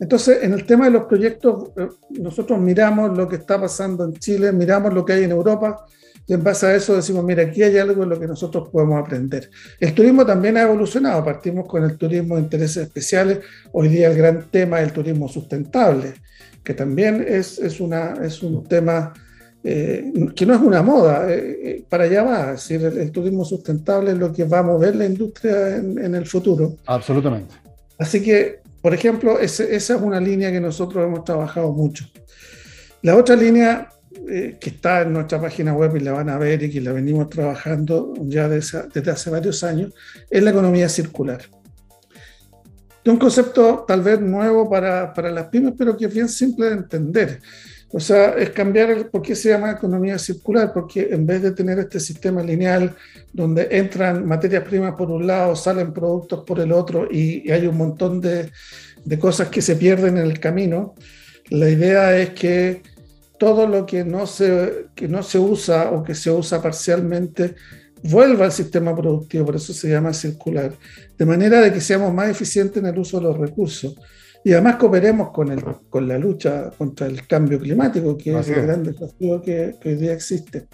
Entonces, 0.00 0.42
en 0.42 0.54
el 0.54 0.64
tema 0.64 0.86
de 0.86 0.92
los 0.92 1.04
proyectos, 1.04 1.72
nosotros 2.10 2.58
miramos 2.58 3.16
lo 3.16 3.28
que 3.28 3.36
está 3.36 3.60
pasando 3.60 4.04
en 4.04 4.14
Chile, 4.14 4.50
miramos 4.50 4.94
lo 4.94 5.04
que 5.04 5.12
hay 5.12 5.24
en 5.24 5.30
Europa, 5.30 5.84
y 6.26 6.32
en 6.32 6.42
base 6.42 6.66
a 6.66 6.74
eso 6.74 6.96
decimos, 6.96 7.24
mira, 7.24 7.42
aquí 7.42 7.62
hay 7.62 7.76
algo 7.76 8.02
en 8.02 8.08
lo 8.08 8.18
que 8.18 8.26
nosotros 8.26 8.68
podemos 8.70 8.98
aprender. 8.98 9.50
El 9.78 9.92
turismo 9.94 10.24
también 10.24 10.56
ha 10.56 10.62
evolucionado, 10.62 11.24
partimos 11.24 11.68
con 11.68 11.84
el 11.84 11.98
turismo 11.98 12.36
de 12.36 12.42
intereses 12.42 12.84
especiales, 12.84 13.40
hoy 13.72 13.88
día 13.88 14.08
el 14.08 14.16
gran 14.16 14.50
tema 14.50 14.80
es 14.80 14.86
el 14.86 14.92
turismo 14.92 15.28
sustentable, 15.28 16.14
que 16.64 16.72
también 16.72 17.24
es, 17.28 17.58
es, 17.58 17.80
una, 17.80 18.14
es 18.22 18.42
un 18.42 18.64
tema 18.64 19.12
eh, 19.62 20.10
que 20.34 20.46
no 20.46 20.54
es 20.54 20.60
una 20.60 20.82
moda, 20.82 21.30
eh, 21.30 21.58
eh, 21.62 21.84
para 21.88 22.04
allá 22.04 22.22
va. 22.22 22.52
Es 22.54 22.68
decir, 22.68 22.82
el, 22.82 23.10
turismo 23.12 23.44
sustentable 23.44 24.12
es 24.12 24.18
lo 24.18 24.32
que 24.32 24.44
va 24.44 24.60
a 24.60 24.62
mover 24.62 24.96
la 24.96 25.04
industria 25.04 25.76
en, 25.76 26.14
el 26.14 26.26
futuro. 26.26 26.76
Absolutamente. 26.86 27.54
Así 27.98 28.22
que, 28.22 28.60
por 28.80 28.94
ejemplo, 28.94 29.38
esa 29.38 29.64
es 29.64 29.90
una 29.90 30.18
línea 30.18 30.50
que 30.50 30.60
nosotros 30.60 31.04
hemos 31.04 31.24
trabajado 31.24 31.72
mucho. 31.72 32.06
La 33.02 33.16
otra 33.16 33.36
línea 33.36 33.88
que 34.26 34.70
está 34.70 35.02
en 35.02 35.12
nuestra 35.12 35.40
página 35.40 35.72
web 35.72 35.96
y 35.96 36.00
la 36.00 36.12
van 36.12 36.28
a 36.28 36.38
ver 36.38 36.62
y 36.62 36.70
que 36.70 36.80
la 36.80 36.92
venimos 36.92 37.28
trabajando 37.28 38.14
ya 38.20 38.48
desde, 38.48 38.86
desde 38.92 39.10
hace 39.10 39.30
varios 39.30 39.64
años 39.64 39.92
es 40.28 40.42
la 40.42 40.50
economía 40.50 40.88
circular. 40.88 41.40
Es 43.02 43.10
un 43.10 43.18
concepto 43.18 43.84
tal 43.88 44.02
vez 44.02 44.20
nuevo 44.20 44.68
para, 44.68 45.12
para 45.12 45.30
las 45.30 45.46
pymes, 45.48 45.74
pero 45.76 45.96
que 45.96 46.06
es 46.06 46.14
bien 46.14 46.28
simple 46.28 46.66
de 46.66 46.72
entender. 46.72 47.40
O 47.92 47.98
sea, 47.98 48.34
es 48.34 48.50
cambiar 48.50 48.90
el, 48.90 49.06
por 49.06 49.22
qué 49.22 49.34
se 49.34 49.48
llama 49.48 49.72
economía 49.72 50.16
circular, 50.18 50.72
porque 50.72 51.08
en 51.10 51.26
vez 51.26 51.42
de 51.42 51.50
tener 51.50 51.78
este 51.80 51.98
sistema 51.98 52.42
lineal 52.42 52.94
donde 53.32 53.66
entran 53.70 54.24
materias 54.26 54.62
primas 54.62 54.94
por 54.94 55.10
un 55.10 55.26
lado, 55.26 55.56
salen 55.56 55.92
productos 55.92 56.44
por 56.44 56.60
el 56.60 56.70
otro 56.70 57.08
y, 57.10 57.50
hay 57.50 57.66
un 57.66 57.76
montón 57.76 58.20
de, 58.20 58.50
de, 59.04 59.18
cosas 59.18 59.48
que 59.48 59.60
se 59.60 59.74
pierden 59.74 60.18
en 60.18 60.26
el 60.26 60.38
camino, 60.38 60.94
la 61.48 61.68
idea 61.68 62.16
es 62.16 62.30
que 62.30 62.82
todo 63.38 63.66
lo 63.66 63.86
que 63.86 64.04
no, 64.04 64.26
se, 64.26 64.86
que 64.94 65.08
no 65.08 65.24
se 65.24 65.38
usa 65.38 65.90
o 65.90 66.04
que 66.04 66.14
se 66.14 66.30
usa 66.30 66.62
parcialmente 66.62 67.56
vuelva 68.04 68.44
al 68.44 68.52
sistema 68.52 68.94
productivo, 68.94 69.46
por 69.46 69.56
eso 69.56 69.72
se 69.72 69.90
llama 69.90 70.12
circular, 70.12 70.74
de 71.18 71.26
manera 71.26 71.60
de 71.60 71.72
que 71.72 71.80
seamos 71.80 72.14
más 72.14 72.30
eficientes 72.30 72.76
en 72.76 72.86
el 72.86 72.98
uso 72.98 73.18
de 73.18 73.24
los 73.24 73.36
recursos 73.36 73.96
y 74.44 74.52
además 74.52 74.76
cooperemos 74.76 75.30
con, 75.30 75.50
el, 75.50 75.62
con 75.88 76.08
la 76.08 76.18
lucha 76.18 76.70
contra 76.76 77.06
el 77.06 77.26
cambio 77.26 77.58
climático, 77.58 78.16
que 78.16 78.38
es 78.38 78.48
el 78.48 78.62
gran 78.62 78.82
desafío 78.82 79.40
que, 79.42 79.76
hoy 79.84 79.94
día 79.96 80.14
existe. 80.14 80.68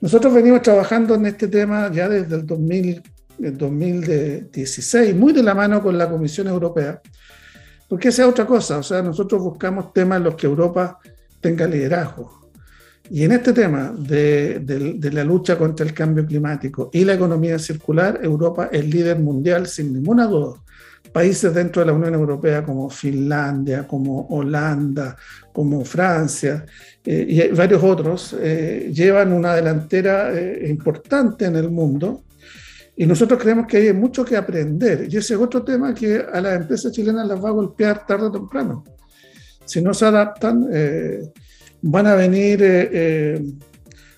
Nosotros 0.00 0.34
venimos 0.34 0.62
trabajando 0.62 1.14
en 1.14 1.26
este 1.26 1.48
tema 1.48 1.90
ya 1.92 2.08
desde 2.08 2.36
el, 2.36 2.46
2000, 2.46 3.02
el 3.40 3.56
2016, 3.56 5.14
muy 5.14 5.32
de 5.32 5.42
la 5.42 5.54
mano 5.54 5.82
con 5.82 5.96
la 5.96 6.10
Comisión 6.10 6.48
Europea, 6.48 7.00
porque 7.88 8.08
esa 8.08 8.22
es 8.22 8.28
otra 8.28 8.46
cosa, 8.46 8.78
o 8.78 8.82
sea, 8.82 9.00
nosotros 9.02 9.42
buscamos 9.42 9.92
temas 9.92 10.18
en 10.18 10.24
los 10.24 10.34
que 10.34 10.46
Europa 10.46 10.98
tenga 11.40 11.66
liderazgo. 11.66 12.50
Y 13.10 13.24
en 13.24 13.32
este 13.32 13.54
tema 13.54 13.94
de, 13.96 14.58
de, 14.60 15.12
la 15.12 15.24
lucha 15.24 15.56
contra 15.56 15.86
el 15.86 15.94
cambio 15.94 16.26
climático 16.26 16.90
y 16.92 17.06
la 17.06 17.14
economía 17.14 17.58
circular, 17.58 18.20
Europa 18.22 18.68
es 18.70 18.84
líder 18.86 19.18
mundial 19.18 19.66
sin 19.66 19.94
ninguna 19.94 20.26
duda 20.26 20.60
países 21.18 21.52
dentro 21.52 21.80
de 21.82 21.86
la 21.86 21.92
Unión 21.94 22.14
Europea 22.14 22.62
como 22.62 22.88
Finlandia, 22.88 23.88
como 23.88 24.28
Holanda, 24.28 25.16
como 25.52 25.84
Francia 25.84 26.64
eh, 27.04 27.26
y 27.28 27.48
varios 27.56 27.82
otros 27.82 28.36
eh, 28.40 28.92
llevan 28.94 29.32
una 29.32 29.52
delantera 29.56 30.32
eh, 30.32 30.68
importante 30.68 31.46
en 31.46 31.56
el 31.56 31.70
mundo 31.70 32.22
y 32.96 33.04
nosotros 33.04 33.42
creemos 33.42 33.66
que 33.66 33.78
hay 33.78 33.92
mucho 33.92 34.24
que 34.24 34.36
aprender 34.36 35.08
y 35.10 35.16
ese 35.16 35.34
es 35.34 35.40
otro 35.40 35.64
tema 35.64 35.92
que 35.92 36.24
a 36.32 36.40
las 36.40 36.54
empresas 36.60 36.92
chilenas 36.92 37.26
las 37.26 37.44
va 37.44 37.48
a 37.48 37.58
golpear 37.60 38.06
tarde 38.06 38.26
o 38.26 38.30
temprano. 38.30 38.84
Si 39.64 39.82
no 39.82 39.92
se 39.92 40.06
adaptan, 40.06 40.66
van 41.82 42.06
a 42.06 42.14
venir, 42.14 42.58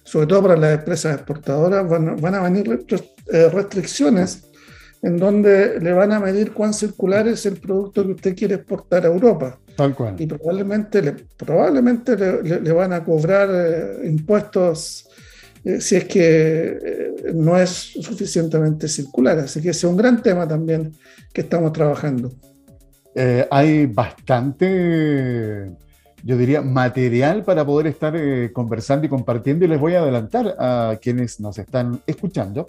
sobre 0.05 0.27
todo 0.27 0.43
para 0.43 0.57
las 0.57 0.79
empresas 0.79 1.17
exportadoras, 1.17 1.89
van, 1.89 2.17
van 2.17 2.35
a 2.37 2.43
venir 2.43 2.87
restricciones 3.53 4.50
en 5.03 5.17
donde 5.17 5.81
le 5.81 5.93
van 5.93 6.13
a 6.13 6.21
medir 6.21 6.53
cuán 6.53 6.75
circular 6.75 7.27
es 7.27 7.47
el 7.47 7.57
producto 7.57 8.05
que 8.05 8.13
usted 8.13 8.37
quiere 8.37 8.57
exportar 8.57 9.05
a 9.05 9.09
Europa. 9.09 9.59
Tal 9.77 9.95
cual. 9.95 10.17
Y 10.19 10.27
probablemente 10.27 11.01
le, 11.01 11.13
probablemente 11.37 12.17
le, 12.17 12.73
van 12.73 12.93
a 12.93 13.03
cobrar 13.03 13.49
eh, 13.51 14.07
impuestos 14.07 15.09
eh, 15.65 15.81
si 15.81 15.97
es 15.97 16.05
que 16.05 16.79
eh, 16.85 17.13
no 17.35 17.59
es 17.59 17.71
suficientemente 17.71 18.89
circular. 18.89 19.39
Así 19.39 19.63
que 19.63 19.71
ese 19.71 19.87
es 19.87 19.91
un 19.91 19.97
gran 19.97 20.23
tema 20.23 20.47
también 20.47 20.93
que 21.33 21.43
estamos 21.43 21.73
trabajando. 21.73 22.33
hay 23.51 23.87
bastante 23.87 25.71
yo 26.23 26.37
diría, 26.37 26.61
material 26.61 27.45
para 27.45 27.65
poder 27.65 27.87
estar 27.87 28.15
conversando 28.53 29.07
y 29.07 29.09
compartiendo. 29.09 29.65
Y 29.65 29.69
les 29.69 29.81
voy 29.81 29.95
a 29.95 30.03
adelantar 30.03 30.55
a 30.59 30.99
quienes 31.01 31.41
nos 31.41 31.57
están 31.57 32.03
escuchando 32.07 32.67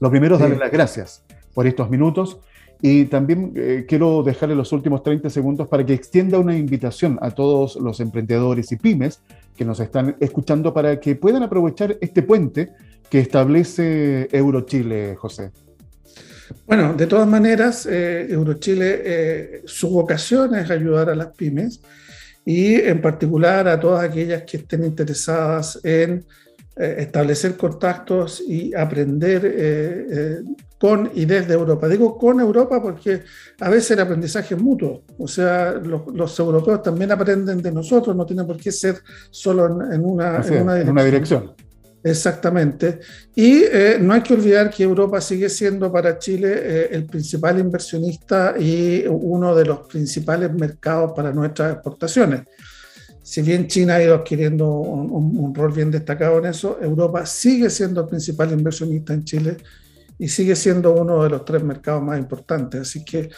lo 0.00 0.10
primero 0.10 0.36
es 0.36 0.40
darle 0.40 0.56
las 0.56 0.72
gracias 0.72 1.22
por 1.54 1.66
estos 1.66 1.90
minutos 1.90 2.40
y 2.84 3.04
también 3.04 3.52
eh, 3.54 3.86
quiero 3.88 4.24
dejarle 4.24 4.56
los 4.56 4.72
últimos 4.72 5.04
30 5.04 5.30
segundos 5.30 5.68
para 5.68 5.86
que 5.86 5.94
extienda 5.94 6.40
una 6.40 6.56
invitación 6.56 7.16
a 7.22 7.30
todos 7.30 7.76
los 7.76 8.00
emprendedores 8.00 8.72
y 8.72 8.76
pymes 8.76 9.20
que 9.56 9.64
nos 9.64 9.78
están 9.78 10.16
escuchando 10.18 10.74
para 10.74 10.98
que 10.98 11.14
puedan 11.14 11.44
aprovechar 11.44 11.96
este 12.00 12.22
puente 12.22 12.72
que 13.08 13.20
establece 13.20 14.28
Eurochile, 14.32 15.14
José? 15.14 15.52
Bueno, 16.66 16.94
de 16.94 17.06
todas 17.06 17.28
maneras, 17.28 17.86
eh, 17.86 18.26
Eurochile, 18.28 19.02
eh, 19.04 19.62
su 19.64 19.88
vocación 19.88 20.56
es 20.56 20.68
ayudar 20.68 21.08
a 21.08 21.14
las 21.14 21.28
pymes 21.28 21.80
y 22.44 22.74
en 22.74 23.00
particular 23.00 23.68
a 23.68 23.78
todas 23.78 24.02
aquellas 24.02 24.42
que 24.42 24.56
estén 24.56 24.82
interesadas 24.84 25.78
en 25.84 26.24
eh, 26.76 26.96
establecer 26.98 27.56
contactos 27.56 28.42
y 28.44 28.74
aprender 28.74 30.42
con 30.82 31.12
y 31.14 31.26
desde 31.26 31.54
Europa. 31.54 31.86
Digo 31.86 32.18
con 32.18 32.40
Europa 32.40 32.82
porque 32.82 33.22
a 33.60 33.70
veces 33.70 33.92
el 33.92 34.00
aprendizaje 34.00 34.56
es 34.56 34.60
mutuo, 34.60 35.04
o 35.16 35.28
sea, 35.28 35.74
los, 35.74 36.40
europeos 36.40 36.82
también 36.82 37.12
aprenden 37.12 37.62
de 37.62 37.70
nosotros, 37.70 38.16
no 38.16 38.26
tiene 38.26 38.42
por 38.42 38.56
qué 38.56 38.72
ser 38.72 38.96
solo 39.30 39.64
en, 39.92 40.04
una, 40.04 40.44
en 40.44 40.88
una 40.88 41.04
dirección. 41.04 41.52
Exactamente. 42.02 42.98
Y 43.32 43.62
eh, 43.62 43.98
no 44.00 44.12
hay 44.12 44.22
que 44.22 44.34
olvidar 44.34 44.70
que 44.70 44.82
Europa 44.82 45.20
sigue 45.20 45.48
siendo 45.48 45.92
para 45.92 46.18
Chile 46.18 46.52
eh, 46.52 46.88
el 46.90 47.06
principal 47.06 47.60
inversionista 47.60 48.56
y 48.58 49.04
uno 49.06 49.54
de 49.54 49.64
los 49.64 49.86
principales 49.86 50.52
mercados 50.52 51.12
para 51.14 51.32
nuestras 51.32 51.74
exportaciones. 51.74 52.40
Si 53.22 53.40
bien 53.40 53.68
China 53.68 53.94
ha 53.94 54.02
ido 54.02 54.16
adquiriendo 54.16 54.68
un, 54.68 55.54
rol 55.54 55.72
bien 55.72 55.92
destacado 55.92 56.38
en 56.38 56.46
eso, 56.46 56.80
Europa 56.82 57.24
sigue 57.24 57.70
siendo 57.70 58.00
el 58.00 58.08
principal 58.08 58.50
inversionista 58.50 59.14
en 59.14 59.22
Chile 59.22 59.58
y 60.24 60.28
sigue 60.28 60.56
siendo 60.56 60.92
uno 60.92 61.22
de 61.22 61.30
los 61.30 61.44
tres 61.44 61.62
mercados 61.62 62.02
más 62.02 62.18
importantes. 62.18 62.80
Así 62.82 63.04
que 63.04 63.30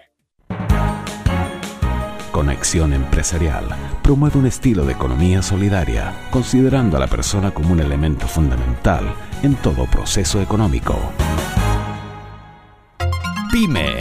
Conexión 2.31 2.93
Empresarial 2.93 3.65
promueve 4.03 4.39
un 4.39 4.47
estilo 4.47 4.85
de 4.85 4.93
economía 4.93 5.43
solidaria, 5.43 6.13
considerando 6.31 6.97
a 6.97 7.01
la 7.01 7.07
persona 7.07 7.53
como 7.53 7.73
un 7.73 7.81
elemento 7.81 8.27
fundamental 8.27 9.15
en 9.43 9.55
todo 9.57 9.87
proceso 9.87 10.41
económico. 10.41 10.97
Pyme. 13.53 13.97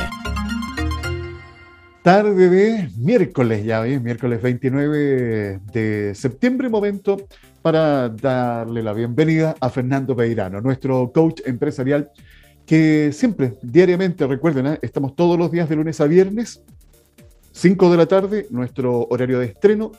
Tarde 2.01 2.49
de 2.49 2.89
miércoles, 2.97 3.65
ya 3.65 3.85
¿eh? 3.87 3.99
miércoles 3.99 4.41
29 4.41 5.59
de 5.71 6.15
septiembre, 6.15 6.69
momento 6.69 7.17
para 7.63 8.09
darle 8.09 8.83
la 8.83 8.91
bienvenida 8.91 9.55
a 9.61 9.69
Fernando 9.69 10.15
Peirano, 10.17 10.59
nuestro 10.59 11.11
coach 11.13 11.39
empresarial 11.45 12.11
que 12.65 13.11
siempre, 13.13 13.53
diariamente, 13.61 14.27
recuerden, 14.27 14.67
¿eh? 14.67 14.79
estamos 14.81 15.15
todos 15.15 15.39
los 15.39 15.49
días 15.49 15.69
de 15.69 15.77
lunes 15.77 16.01
a 16.01 16.05
viernes 16.05 16.61
5 17.53 17.89
de 17.89 17.97
la 17.97 18.05
tarde, 18.05 18.47
nuestro 18.49 19.07
horario 19.09 19.39
de 19.39 19.45
estreno, 19.45 19.93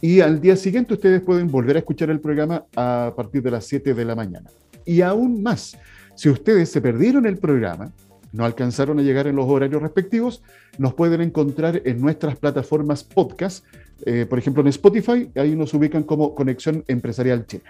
y 0.00 0.20
al 0.20 0.40
día 0.40 0.54
siguiente 0.54 0.94
ustedes 0.94 1.20
pueden 1.20 1.48
volver 1.50 1.74
a 1.74 1.80
escuchar 1.80 2.08
el 2.10 2.20
programa 2.20 2.64
a 2.76 3.12
partir 3.16 3.42
de 3.42 3.50
las 3.50 3.66
7 3.66 3.94
de 3.94 4.04
la 4.04 4.14
mañana. 4.14 4.48
Y 4.84 5.00
aún 5.00 5.42
más, 5.42 5.76
si 6.14 6.28
ustedes 6.28 6.70
se 6.70 6.80
perdieron 6.80 7.26
el 7.26 7.38
programa, 7.38 7.92
no 8.32 8.44
alcanzaron 8.44 9.00
a 9.00 9.02
llegar 9.02 9.26
en 9.26 9.34
los 9.34 9.46
horarios 9.46 9.82
respectivos, 9.82 10.42
nos 10.78 10.94
pueden 10.94 11.20
encontrar 11.20 11.82
en 11.84 12.00
nuestras 12.00 12.38
plataformas 12.38 13.02
podcast, 13.02 13.64
eh, 14.04 14.26
por 14.28 14.38
ejemplo 14.38 14.62
en 14.62 14.68
Spotify, 14.68 15.30
ahí 15.34 15.56
nos 15.56 15.74
ubican 15.74 16.02
como 16.02 16.34
Conexión 16.34 16.84
Empresarial 16.86 17.46
Chile. 17.46 17.64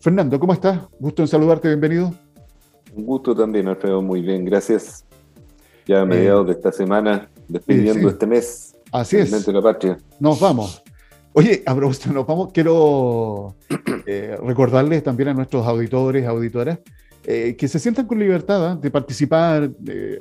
Fernando, 0.00 0.38
¿cómo 0.38 0.52
estás? 0.52 0.80
Gusto 0.98 1.22
en 1.22 1.28
saludarte, 1.28 1.68
bienvenido. 1.68 2.12
Un 2.94 3.06
gusto 3.06 3.34
también, 3.34 3.68
Alfredo, 3.68 4.02
muy 4.02 4.20
bien, 4.20 4.44
gracias. 4.44 5.04
Ya 5.86 6.02
a 6.02 6.04
mediados 6.04 6.46
de 6.46 6.52
esta 6.52 6.72
semana, 6.72 7.28
despidiendo 7.48 8.08
este 8.08 8.26
mes 8.26 8.70
Así 8.92 9.16
es. 9.16 9.46
La 9.48 9.62
patria. 9.62 9.98
Nos 10.18 10.40
vamos. 10.40 10.82
Oye, 11.32 11.62
a 11.64 11.74
propósito, 11.74 12.12
nos 12.12 12.26
vamos. 12.26 12.50
Quiero 12.52 13.54
eh, 14.06 14.36
recordarles 14.42 15.02
también 15.02 15.28
a 15.28 15.34
nuestros 15.34 15.66
auditores, 15.66 16.26
auditoras, 16.26 16.80
eh, 17.24 17.54
que 17.56 17.68
se 17.68 17.78
sientan 17.78 18.06
con 18.06 18.18
libertad 18.18 18.72
¿ah? 18.72 18.76
de 18.76 18.90
participar. 18.90 19.70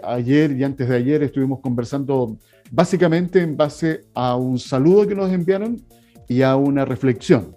ayer 0.03 0.51
y 0.51 0.63
antes 0.63 0.87
de 0.87 0.95
ayer 0.95 1.23
estuvimos 1.23 1.61
conversando 1.61 2.37
básicamente 2.71 3.41
en 3.41 3.57
base 3.57 4.01
a 4.13 4.35
un 4.35 4.59
saludo 4.59 5.07
que 5.07 5.15
nos 5.15 5.31
enviaron 5.31 5.81
y 6.27 6.41
a 6.41 6.55
una 6.55 6.85
reflexión 6.85 7.55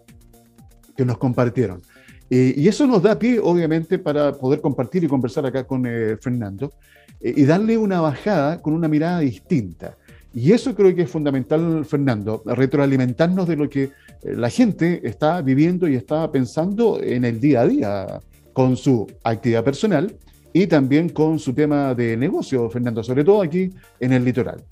que 0.97 1.05
nos 1.05 1.19
compartieron. 1.19 1.83
y 2.31 2.67
eso 2.67 2.87
nos 2.87 3.03
da 3.03 3.19
pie, 3.19 3.39
obviamente, 3.39 3.99
para 3.99 4.33
poder 4.33 4.63
compartir 4.63 5.05
y 5.05 5.09
conversar 5.09 5.45
acá 5.45 5.65
con 5.65 5.85
eh, 5.87 6.17
Fernando 6.19 6.73
y 7.21 7.45
darle 7.45 7.77
una 7.77 8.01
bajada 8.01 8.61
con 8.61 8.73
una 8.73 8.89
mirada 8.89 9.21
distinta. 9.21 9.97
Y 10.35 10.53
eso 10.53 10.75
creo 10.75 10.95
que 10.95 11.03
es 11.03 11.11
fundamental, 11.11 11.85
Fernando, 11.85 12.43
retroalimentarnos 12.47 13.47
de 13.47 13.57
lo 13.57 13.69
que 13.69 13.83
eh, 13.83 13.91
la 14.23 14.49
gente 14.49 15.07
está 15.07 15.43
viviendo 15.43 15.87
y 15.87 15.95
está 15.95 16.31
pensando 16.33 17.01
en 17.03 17.25
el 17.25 17.39
día 17.39 17.61
a 17.61 17.67
día 17.67 18.21
con 18.53 18.77
su 18.77 19.07
actividad 19.25 19.63
personal 19.63 20.15
y 20.53 20.67
también 20.67 21.11
con 21.11 21.39
su 21.39 21.53
tema 21.53 21.95
de 21.95 22.17
negocio, 22.17 22.69
Fernando, 22.71 23.03
sobre 23.03 23.25
todo 23.25 23.43
aquí 23.43 23.71
en 24.01 24.13
el 24.13 24.25
litoral. 24.25 24.63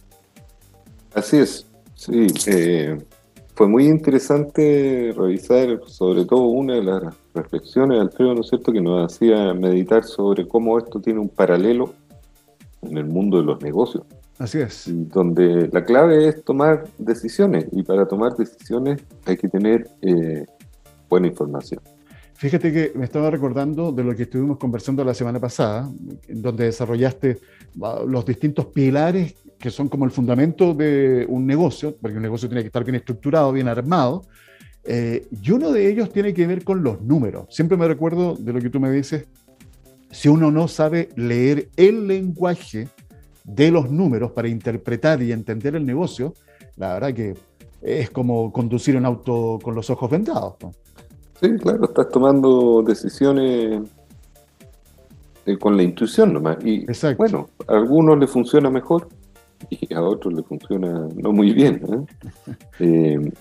Así 1.14 1.38
es, 1.38 1.66
sí. 1.94 2.26
Eh, 2.46 2.98
fue 3.54 3.68
muy 3.68 3.86
interesante 3.86 5.12
revisar 5.16 5.80
sobre 5.86 6.24
todo 6.24 6.44
una 6.44 6.74
de 6.74 6.84
las 6.84 7.14
reflexiones, 7.34 8.00
Alfredo, 8.00 8.34
¿no 8.34 8.40
es 8.40 8.48
cierto?, 8.48 8.72
que 8.72 8.80
nos 8.80 9.12
hacía 9.12 9.52
meditar 9.52 10.04
sobre 10.04 10.48
cómo 10.48 10.78
esto 10.78 11.00
tiene 11.00 11.20
un 11.20 11.28
paralelo 11.28 11.92
en 12.82 12.96
el 12.96 13.06
mundo 13.06 13.38
de 13.38 13.44
los 13.44 13.60
negocios 13.60 14.04
Así 14.40 14.58
es. 14.58 14.84
Donde 14.86 15.68
la 15.70 15.84
clave 15.84 16.28
es 16.28 16.42
tomar 16.42 16.88
decisiones 16.96 17.66
y 17.72 17.82
para 17.82 18.08
tomar 18.08 18.34
decisiones 18.36 19.02
hay 19.26 19.36
que 19.36 19.48
tener 19.48 19.86
eh, 20.00 20.46
buena 21.10 21.26
información. 21.26 21.82
Fíjate 22.36 22.72
que 22.72 22.92
me 22.94 23.04
estaba 23.04 23.30
recordando 23.30 23.92
de 23.92 24.02
lo 24.02 24.16
que 24.16 24.22
estuvimos 24.22 24.56
conversando 24.56 25.04
la 25.04 25.12
semana 25.12 25.38
pasada, 25.38 25.90
donde 26.26 26.64
desarrollaste 26.64 27.38
ah, 27.82 28.00
los 28.06 28.24
distintos 28.24 28.64
pilares 28.64 29.34
que 29.60 29.70
son 29.70 29.88
como 29.88 30.06
el 30.06 30.10
fundamento 30.10 30.74
de 30.74 31.26
un 31.28 31.46
negocio, 31.46 31.94
porque 32.00 32.16
un 32.16 32.22
negocio 32.22 32.48
tiene 32.48 32.62
que 32.62 32.68
estar 32.68 32.82
bien 32.82 32.96
estructurado, 32.96 33.52
bien 33.52 33.68
armado, 33.68 34.22
eh, 34.84 35.28
y 35.42 35.50
uno 35.50 35.70
de 35.70 35.88
ellos 35.88 36.10
tiene 36.10 36.32
que 36.32 36.46
ver 36.46 36.64
con 36.64 36.82
los 36.82 37.02
números. 37.02 37.46
Siempre 37.50 37.76
me 37.76 37.86
recuerdo 37.86 38.34
de 38.34 38.52
lo 38.54 38.60
que 38.60 38.70
tú 38.70 38.80
me 38.80 38.90
dices, 38.90 39.26
si 40.10 40.28
uno 40.28 40.50
no 40.50 40.66
sabe 40.66 41.10
leer 41.14 41.68
el 41.76 42.08
lenguaje 42.08 42.88
de 43.44 43.70
los 43.70 43.90
números 43.90 44.32
para 44.32 44.48
interpretar 44.48 45.22
y 45.22 45.30
entender 45.30 45.76
el 45.76 45.84
negocio, 45.84 46.34
la 46.76 46.94
verdad 46.94 47.12
que 47.12 47.34
es 47.82 48.10
como 48.10 48.50
conducir 48.52 48.96
un 48.96 49.04
auto 49.04 49.58
con 49.62 49.74
los 49.74 49.90
ojos 49.90 50.10
vendados. 50.10 50.54
Sí, 51.40 51.50
claro, 51.58 51.84
estás 51.84 52.08
tomando 52.08 52.82
decisiones 52.82 53.82
eh, 55.46 55.58
con 55.58 55.76
la 55.76 55.82
intuición 55.82 56.32
nomás. 56.32 56.58
Y 56.64 56.86
bueno, 57.16 57.48
a 57.68 57.74
algunos 57.74 58.18
les 58.18 58.30
funciona 58.30 58.70
mejor 58.70 59.08
y 59.70 59.94
a 59.94 60.02
otros 60.02 60.34
les 60.34 60.46
funciona 60.46 61.08
no 61.14 61.32
muy 61.32 61.52
bien. 61.52 61.82
¿eh? 61.92 62.54
eh 62.80 63.32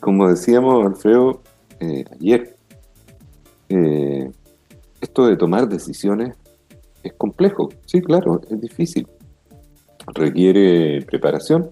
como 0.00 0.28
decíamos, 0.28 0.84
Alfredo, 0.84 1.42
eh, 1.78 2.04
ayer, 2.12 2.56
esto 5.00 5.26
de 5.26 5.36
tomar 5.36 5.68
decisiones 5.68 6.36
es 7.02 7.12
complejo. 7.14 7.68
Sí, 7.86 8.02
claro, 8.02 8.40
es 8.50 8.60
difícil. 8.60 9.06
Requiere 10.14 11.02
preparación, 11.02 11.70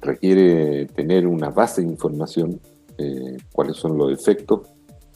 requiere 0.00 0.86
tener 0.86 1.26
una 1.26 1.50
base 1.50 1.82
de 1.82 1.88
información 1.88 2.58
eh, 3.00 3.36
cuáles 3.52 3.76
son 3.76 3.96
los 3.96 4.12
efectos 4.12 4.62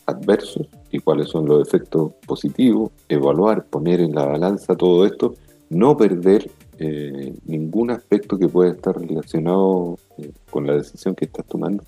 adversos 0.06 0.68
y 0.92 1.00
cuáles 1.00 1.28
son 1.28 1.46
los 1.46 1.66
efectos 1.66 2.12
positivos, 2.26 2.92
evaluar, 3.08 3.66
poner 3.66 4.00
en 4.00 4.14
la 4.14 4.24
balanza 4.24 4.76
todo 4.76 5.04
esto, 5.04 5.34
no 5.68 5.96
perder 5.96 6.48
eh, 6.78 7.34
ningún 7.44 7.90
aspecto 7.90 8.38
que 8.38 8.48
pueda 8.48 8.72
estar 8.72 8.98
relacionado 8.98 9.98
eh, 10.18 10.32
con 10.50 10.66
la 10.66 10.74
decisión 10.74 11.14
que 11.14 11.26
estás 11.26 11.46
tomando. 11.46 11.84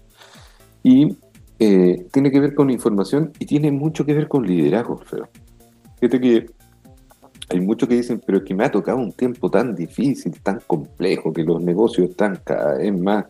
Y 0.83 1.16
tiene 1.57 2.31
que 2.31 2.40
ver 2.40 2.55
con 2.55 2.68
información 2.68 3.33
y 3.38 3.47
tiene 3.47 3.73
mucho 3.73 4.05
que 4.05 4.12
ver 4.12 4.29
con 4.29 4.47
liderazgo, 4.47 4.99
Feo. 4.99 5.29
Fíjate 5.99 6.20
que 6.20 6.47
hay 7.49 7.61
muchos 7.61 7.88
que 7.88 7.94
dicen, 7.94 8.20
pero 8.27 8.38
es 8.38 8.44
que 8.44 8.55
me 8.55 8.64
ha 8.64 8.70
tocado 8.70 8.99
un 8.99 9.12
tiempo 9.12 9.51
tan 9.51 9.75
difícil, 9.75 10.38
tan 10.42 10.61
complejo, 10.66 11.33
que 11.33 11.42
los 11.42 11.62
negocios 11.62 12.11
están 12.11 12.38
cada 12.44 12.77
vez 12.77 12.92
más 12.99 13.25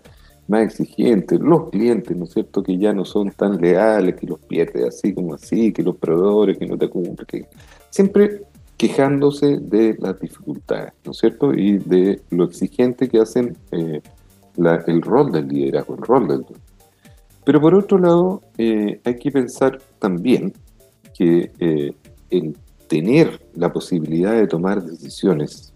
más 0.47 0.63
exigentes, 0.63 1.41
los 1.41 1.71
clientes, 1.71 2.17
¿no 2.17 2.25
es 2.25 2.33
cierto?, 2.33 2.63
que 2.63 2.77
ya 2.77 2.93
no 2.93 3.05
son 3.05 3.31
tan 3.31 3.61
leales, 3.61 4.17
que 4.17 4.27
los 4.27 4.39
pierdes 4.41 4.85
así 4.85 5.15
como 5.15 5.35
así, 5.35 5.73
que 5.73 5.83
los 5.83 5.97
proveedores 5.97 6.59
que 6.59 6.67
no 6.67 6.77
te 6.77 6.89
cumplen, 6.89 7.27
que 7.27 7.49
siempre 7.91 8.43
quejándose 8.77 9.59
de 9.59 9.97
las 9.99 10.19
dificultades, 10.21 10.93
¿no 11.05 11.13
es 11.13 11.19
cierto?, 11.19 11.53
y 11.53 11.79
de 11.79 12.21
lo 12.31 12.45
exigente 12.45 13.09
que 13.09 13.21
hacen 13.21 13.57
eh, 13.71 14.01
el 14.87 15.03
rol 15.03 15.33
del 15.33 15.49
liderazgo, 15.49 15.97
el 15.97 16.03
rol 16.03 16.29
del... 16.29 16.45
Pero 17.45 17.61
por 17.61 17.75
otro 17.75 17.99
lado, 17.99 18.43
eh, 18.59 19.01
hay 19.05 19.17
que 19.17 19.31
pensar 19.31 19.81
también 19.99 20.53
que 21.17 21.53
eh, 21.59 21.93
el 22.31 22.57
tener 22.89 23.41
la 23.55 23.73
posibilidad 23.73 24.33
de 24.33 24.47
tomar 24.47 24.83
decisiones 24.83 25.73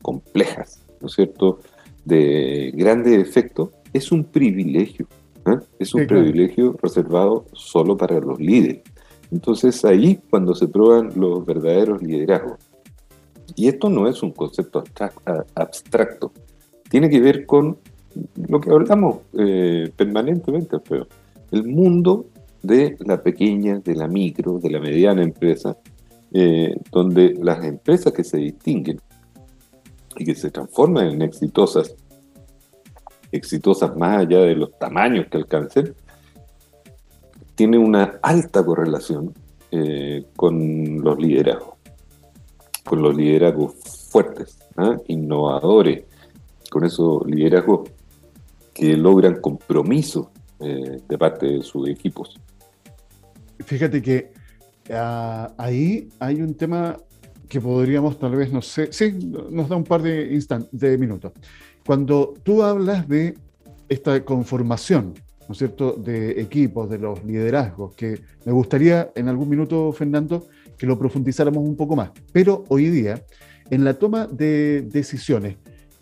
complejas, 0.00 0.80
¿no 1.00 1.08
es 1.08 1.14
cierto?, 1.14 1.58
de 2.04 2.72
grandes 2.74 3.18
efectos, 3.18 3.70
es 3.92 4.12
un 4.12 4.24
privilegio. 4.24 5.08
Es 5.78 5.94
un 5.94 6.06
privilegio 6.06 6.76
reservado 6.80 7.46
solo 7.52 7.96
para 7.96 8.20
los 8.20 8.38
líderes. 8.38 8.82
Entonces 9.30 9.84
ahí 9.84 10.20
cuando 10.28 10.54
se 10.54 10.68
prueban 10.68 11.10
los 11.14 11.44
verdaderos 11.44 12.02
liderazgos. 12.02 12.58
Y 13.56 13.68
esto 13.68 13.88
no 13.88 14.08
es 14.08 14.22
un 14.22 14.32
concepto 14.32 14.84
abstracto, 15.54 16.32
tiene 16.88 17.10
que 17.10 17.20
ver 17.20 17.46
con 17.46 17.78
lo 18.48 18.60
que 18.60 18.70
hablamos 18.70 19.18
eh, 19.38 19.90
permanentemente, 19.96 20.76
el 21.50 21.64
mundo 21.64 22.26
de 22.62 22.96
la 23.00 23.22
pequeña, 23.22 23.78
de 23.78 23.94
la 23.94 24.08
micro, 24.08 24.58
de 24.58 24.70
la 24.70 24.80
mediana 24.80 25.22
empresa, 25.22 25.76
eh, 26.32 26.76
donde 26.92 27.34
las 27.40 27.64
empresas 27.64 28.12
que 28.12 28.24
se 28.24 28.38
distinguen 28.38 29.00
y 30.16 30.24
que 30.24 30.34
se 30.34 30.50
transforman 30.50 31.08
en 31.08 31.22
exitosas 31.22 31.94
exitosas 33.32 33.96
más 33.96 34.18
allá 34.18 34.40
de 34.40 34.56
los 34.56 34.76
tamaños 34.78 35.26
que 35.30 35.36
alcancen, 35.36 35.94
tiene 37.60 37.76
una 37.76 38.18
alta 38.22 38.64
correlación 38.64 39.34
eh, 39.70 40.24
con 40.34 41.02
los 41.02 41.18
liderazgos, 41.18 41.74
con 42.84 43.02
los 43.02 43.14
liderazgos 43.14 43.74
fuertes, 44.08 44.58
¿ah? 44.78 44.96
innovadores, 45.08 46.04
con 46.70 46.84
esos 46.86 47.26
liderazgos 47.26 47.90
que 48.72 48.96
logran 48.96 49.42
compromiso 49.42 50.30
eh, 50.58 51.02
de 51.06 51.18
parte 51.18 51.44
de 51.48 51.62
sus 51.62 51.86
equipos. 51.86 52.40
Fíjate 53.58 54.00
que 54.00 54.32
ah, 54.94 55.52
ahí 55.58 56.08
hay 56.18 56.40
un 56.40 56.54
tema 56.54 56.96
que 57.46 57.60
podríamos 57.60 58.18
tal 58.18 58.36
vez, 58.36 58.50
no 58.50 58.62
sé, 58.62 58.90
sí, 58.90 59.12
nos 59.50 59.68
da 59.68 59.76
un 59.76 59.84
par 59.84 60.00
de, 60.00 60.42
de 60.72 60.96
minutos. 60.96 61.32
Cuando 61.84 62.32
tú 62.42 62.62
hablas 62.62 63.06
de 63.06 63.34
esta 63.90 64.24
conformación, 64.24 65.12
¿no 65.50 65.54
es 65.54 65.58
cierto?, 65.58 65.94
de 65.94 66.40
equipos, 66.40 66.88
de 66.88 66.96
los 66.96 67.24
liderazgos, 67.24 67.92
que 67.96 68.20
me 68.44 68.52
gustaría 68.52 69.10
en 69.16 69.26
algún 69.26 69.48
minuto, 69.48 69.90
Fernando, 69.90 70.46
que 70.78 70.86
lo 70.86 70.96
profundizáramos 70.96 71.64
un 71.64 71.74
poco 71.74 71.96
más. 71.96 72.12
Pero 72.32 72.62
hoy 72.68 72.88
día, 72.88 73.20
en 73.68 73.84
la 73.84 73.94
toma 73.94 74.28
de 74.28 74.82
decisiones, 74.82 75.56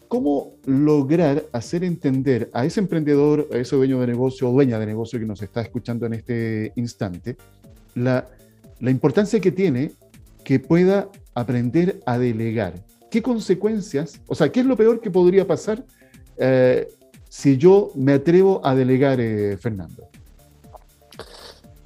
¿cómo 0.06 0.52
lograr 0.66 1.46
hacer 1.52 1.82
entender 1.82 2.50
a 2.52 2.66
ese 2.66 2.80
emprendedor, 2.80 3.48
a 3.50 3.56
ese 3.56 3.74
dueño 3.74 3.98
de 4.00 4.08
negocio 4.08 4.50
o 4.50 4.52
dueña 4.52 4.78
de 4.78 4.84
negocio 4.84 5.18
que 5.18 5.24
nos 5.24 5.40
está 5.40 5.62
escuchando 5.62 6.04
en 6.04 6.12
este 6.12 6.74
instante, 6.76 7.38
la, 7.94 8.28
la 8.80 8.90
importancia 8.90 9.40
que 9.40 9.50
tiene 9.50 9.92
que 10.44 10.60
pueda 10.60 11.08
aprender 11.32 12.00
a 12.04 12.18
delegar? 12.18 12.74
¿qué 13.10 13.22
consecuencias, 13.22 14.20
o 14.26 14.34
sea, 14.34 14.52
qué 14.52 14.60
es 14.60 14.66
lo 14.66 14.76
peor 14.76 15.00
que 15.00 15.10
podría 15.10 15.46
pasar 15.46 15.82
eh, 16.36 16.86
si 17.28 17.56
yo 17.56 17.90
me 17.94 18.14
atrevo 18.14 18.60
a 18.64 18.74
delegar, 18.74 19.20
eh, 19.20 19.56
Fernando? 19.56 20.08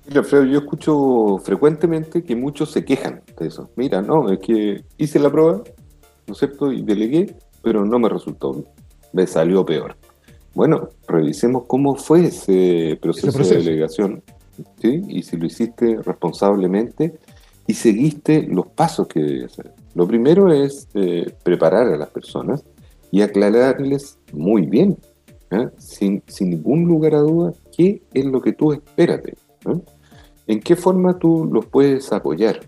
Mira, 0.06 0.20
Alfredo, 0.20 0.44
yo 0.44 0.58
escucho 0.58 1.38
frecuentemente 1.38 2.22
que 2.22 2.34
muchos 2.34 2.70
se 2.70 2.84
quejan 2.84 3.22
de 3.38 3.46
eso. 3.46 3.70
Mira, 3.76 4.02
no, 4.02 4.30
es 4.30 4.38
que 4.40 4.84
hice 4.98 5.18
la 5.18 5.30
prueba, 5.30 5.62
¿no 6.26 6.32
es 6.32 6.38
cierto? 6.38 6.72
Y 6.72 6.82
delegué, 6.82 7.36
pero 7.62 7.84
no 7.84 7.98
me 7.98 8.08
resultó, 8.08 8.64
me 9.12 9.26
salió 9.26 9.64
peor. 9.64 9.96
Bueno, 10.54 10.90
revisemos 11.08 11.64
cómo 11.66 11.94
fue 11.94 12.26
ese 12.26 12.98
proceso, 13.00 13.38
de 13.38 13.56
delegación, 13.56 14.22
¿sí? 14.80 15.02
Y 15.08 15.22
si 15.22 15.36
lo 15.36 15.46
hiciste 15.46 15.98
responsablemente 16.02 17.18
y 17.66 17.74
seguiste 17.74 18.42
los 18.42 18.66
pasos 18.66 19.06
que 19.06 19.20
debías 19.20 19.52
hacer. 19.52 19.72
Lo 19.94 20.06
primero 20.06 20.52
es 20.52 20.88
eh, 20.94 21.32
preparar 21.42 21.86
a 21.88 21.96
las 21.96 22.10
personas 22.10 22.64
y 23.10 23.22
aclararles 23.22 24.18
muy 24.32 24.66
bien, 24.66 24.98
¿eh? 25.52 25.68
sin, 25.78 26.22
ningún 26.40 26.86
lugar 26.86 27.14
a 27.14 27.20
duda, 27.20 27.52
qué 27.76 28.02
es 28.12 28.24
lo 28.24 28.40
que 28.40 28.52
tú 28.52 28.72
esperas 28.72 29.22
de 29.22 29.34
ellos. 29.34 29.82
¿En 30.46 30.60
qué 30.60 30.76
forma 30.76 31.18
tú 31.18 31.48
los 31.50 31.66
puedes 31.66 32.12
apoyar? 32.12 32.60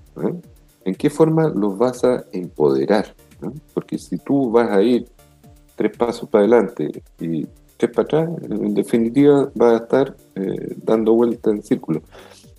¿En 0.84 0.94
qué 0.94 1.10
forma 1.10 1.48
los 1.48 1.76
vas 1.76 2.04
a 2.04 2.24
empoderar? 2.32 3.14
Porque 3.72 3.98
si 3.98 4.18
tú 4.18 4.50
vas 4.50 4.70
a 4.70 4.82
ir 4.82 5.06
tres 5.76 5.96
pasos 5.96 6.28
para 6.28 6.44
adelante 6.44 7.02
y 7.18 7.46
tres 7.76 7.90
para 7.90 8.04
atrás, 8.04 8.30
en 8.48 8.74
definitiva 8.74 9.50
vas 9.54 9.80
a 9.80 9.84
estar 9.84 10.16
eh, 10.36 10.76
dando 10.82 11.14
vuelta 11.14 11.50
en 11.50 11.62
círculo. 11.62 12.02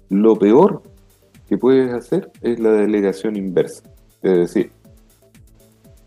Lo 0.09 0.37
peor 0.37 0.83
que 1.47 1.57
puedes 1.57 1.93
hacer 1.93 2.31
es 2.41 2.59
la 2.59 2.71
delegación 2.71 3.35
inversa. 3.35 3.83
Es 4.21 4.37
decir, 4.37 4.71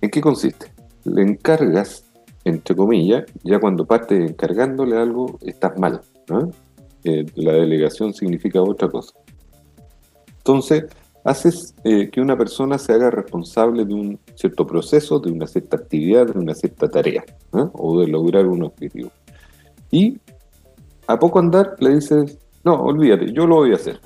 ¿en 0.01 0.11
qué 0.11 0.21
consiste? 0.21 0.73
Le 1.05 1.23
encargas, 1.23 2.05
entre 2.49 2.75
comillas, 2.75 3.25
ya 3.43 3.59
cuando 3.59 3.85
partes 3.85 4.31
encargándole 4.31 4.97
algo, 4.97 5.39
estás 5.43 5.79
mal. 5.79 6.01
Eh, 7.05 7.25
la 7.37 7.53
delegación 7.53 8.13
significa 8.13 8.63
otra 8.63 8.89
cosa. 8.89 9.15
Entonces, 10.39 10.85
haces 11.25 11.75
eh, 11.85 12.11
que 12.11 12.21
una 12.21 12.37
persona 12.37 12.79
se 12.79 12.93
haga 12.93 13.11
responsable 13.11 13.85
de 13.85 13.95
un 13.95 14.19
cierto 14.35 14.67
proceso, 14.67 15.19
de 15.19 15.31
una 15.31 15.47
cierta 15.47 15.77
actividad, 15.77 16.27
de 16.27 16.39
una 16.39 16.55
cierta 16.55 16.89
tarea, 16.89 17.25
o 17.53 18.01
de 18.01 18.09
lograr 18.09 18.47
un 18.47 18.65
objetivo. 18.65 19.11
Y 19.91 20.19
a 21.07 21.19
poco 21.19 21.39
andar 21.39 21.77
le 21.81 21.95
dices, 21.97 22.39
no, 22.65 22.75
olvídate, 22.83 23.33
yo 23.33 23.47
lo 23.47 23.57
voy 23.57 23.73
a 23.73 23.77
hacer. 23.77 24.01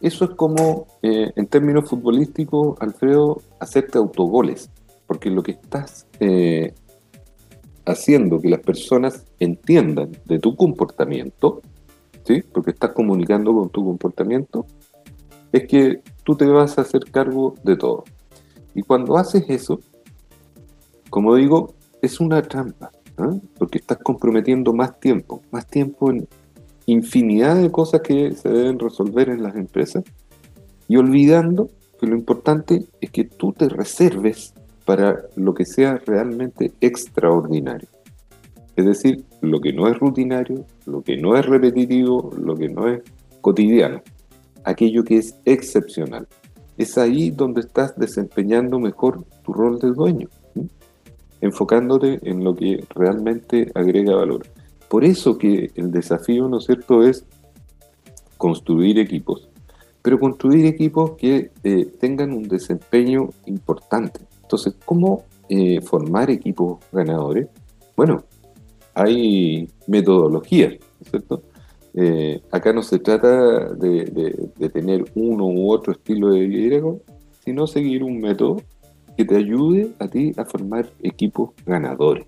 Eso 0.00 0.24
es 0.26 0.30
como, 0.32 0.86
eh, 1.02 1.32
en 1.34 1.46
términos 1.46 1.88
futbolísticos, 1.88 2.76
Alfredo, 2.80 3.40
hacerte 3.60 3.98
autogoles. 3.98 4.70
porque 5.06 5.28
lo 5.28 5.42
que 5.42 5.52
estás 5.52 6.06
eh, 6.18 6.72
haciendo 7.86 8.40
que 8.40 8.48
las 8.48 8.60
personas 8.60 9.24
entiendan 9.40 10.12
de 10.24 10.38
tu 10.38 10.56
comportamiento, 10.56 11.60
¿sí? 12.24 12.42
porque 12.52 12.70
estás 12.70 12.92
comunicando 12.92 13.52
con 13.52 13.68
tu 13.70 13.84
comportamiento, 13.84 14.66
es 15.52 15.66
que 15.66 16.00
tú 16.24 16.34
te 16.34 16.46
vas 16.46 16.78
a 16.78 16.82
hacer 16.82 17.04
cargo 17.10 17.54
de 17.62 17.76
todo. 17.76 18.04
Y 18.74 18.82
cuando 18.82 19.16
haces 19.16 19.44
eso, 19.48 19.80
como 21.10 21.34
digo, 21.36 21.74
es 22.02 22.20
una 22.20 22.42
trampa, 22.42 22.90
¿ah? 23.18 23.34
porque 23.58 23.78
estás 23.78 23.98
comprometiendo 23.98 24.72
más 24.72 24.98
tiempo, 24.98 25.42
más 25.50 25.66
tiempo 25.66 26.10
en 26.10 26.26
infinidad 26.86 27.56
de 27.56 27.70
cosas 27.70 28.00
que 28.00 28.32
se 28.32 28.48
deben 28.48 28.78
resolver 28.78 29.28
en 29.28 29.42
las 29.42 29.56
empresas 29.56 30.04
y 30.88 30.96
olvidando 30.96 31.68
que 32.00 32.06
lo 32.06 32.16
importante 32.16 32.84
es 33.00 33.10
que 33.10 33.24
tú 33.24 33.52
te 33.52 33.68
reserves 33.68 34.53
para 34.84 35.22
lo 35.36 35.54
que 35.54 35.64
sea 35.64 36.00
realmente 36.04 36.72
extraordinario. 36.80 37.88
Es 38.76 38.84
decir, 38.84 39.24
lo 39.40 39.60
que 39.60 39.72
no 39.72 39.88
es 39.88 39.98
rutinario, 39.98 40.64
lo 40.86 41.02
que 41.02 41.16
no 41.16 41.36
es 41.36 41.46
repetitivo, 41.46 42.32
lo 42.36 42.56
que 42.56 42.68
no 42.68 42.88
es 42.88 43.02
cotidiano, 43.40 44.02
aquello 44.64 45.04
que 45.04 45.18
es 45.18 45.36
excepcional. 45.44 46.26
Es 46.76 46.98
ahí 46.98 47.30
donde 47.30 47.60
estás 47.60 47.96
desempeñando 47.96 48.80
mejor 48.80 49.24
tu 49.44 49.52
rol 49.52 49.78
de 49.78 49.92
dueño, 49.92 50.28
enfocándote 51.40 52.18
en 52.28 52.42
lo 52.42 52.56
que 52.56 52.84
realmente 52.90 53.70
agrega 53.74 54.16
valor. 54.16 54.44
Por 54.88 55.04
eso 55.04 55.38
que 55.38 55.70
el 55.76 55.92
desafío, 55.92 56.48
¿no 56.48 56.58
es 56.58 56.64
cierto?, 56.64 57.04
es 57.04 57.24
construir 58.36 58.98
equipos, 58.98 59.48
pero 60.02 60.18
construir 60.18 60.66
equipos 60.66 61.12
que 61.12 61.50
eh, 61.62 61.86
tengan 62.00 62.32
un 62.32 62.48
desempeño 62.48 63.30
importante. 63.46 64.20
Entonces, 64.54 64.76
¿cómo 64.84 65.24
eh, 65.48 65.80
formar 65.80 66.30
equipos 66.30 66.78
ganadores? 66.92 67.48
Bueno, 67.96 68.22
hay 68.94 69.68
metodologías, 69.88 70.74
¿cierto? 71.10 71.42
Eh, 71.92 72.40
acá 72.52 72.72
no 72.72 72.84
se 72.84 73.00
trata 73.00 73.74
de, 73.74 74.70
tener 74.72 75.06
uno 75.16 75.46
u 75.46 75.72
otro 75.72 75.92
estilo 75.92 76.30
de 76.30 76.46
liderazgo, 76.46 77.00
sino 77.44 77.66
seguir 77.66 78.04
un 78.04 78.20
método 78.20 78.62
que 79.16 79.24
te 79.24 79.34
ayude 79.34 79.90
a 79.98 80.06
ti 80.06 80.30
a 80.36 80.44
formar 80.44 80.88
equipos 81.02 81.50
ganadores. 81.66 82.24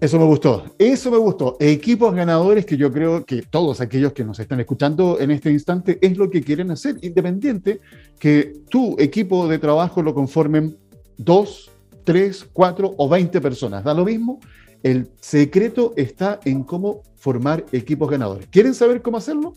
Eso 0.00 0.18
me 0.18 0.24
gustó, 0.24 0.64
eso 0.76 1.12
me 1.12 1.18
gustó. 1.18 1.56
Equipos 1.60 2.16
ganadores 2.16 2.66
que 2.66 2.76
yo 2.76 2.90
creo 2.92 3.24
que 3.24 3.42
todos 3.42 3.80
aquellos 3.80 4.12
que 4.12 4.24
nos 4.24 4.40
están 4.40 4.58
escuchando 4.58 5.20
en 5.20 5.30
este 5.30 5.52
instante 5.52 6.00
es 6.02 6.18
lo 6.18 6.30
que 6.30 6.42
quieren 6.42 6.72
hacer, 6.72 6.96
independiente 7.02 7.80
que 8.18 8.54
tu 8.68 8.96
equipo 8.98 9.46
de 9.46 9.60
trabajo 9.60 10.02
lo 10.02 10.14
conformen 10.14 10.76
dos, 11.18 11.70
tres, 12.04 12.48
cuatro 12.52 12.94
o 12.96 13.08
veinte 13.08 13.40
personas. 13.40 13.84
Da 13.84 13.92
lo 13.92 14.04
mismo, 14.04 14.40
el 14.82 15.10
secreto 15.20 15.92
está 15.96 16.40
en 16.44 16.62
cómo 16.62 17.02
formar 17.16 17.66
equipos 17.72 18.08
ganadores. 18.08 18.46
¿Quieren 18.46 18.74
saber 18.74 19.02
cómo 19.02 19.18
hacerlo? 19.18 19.54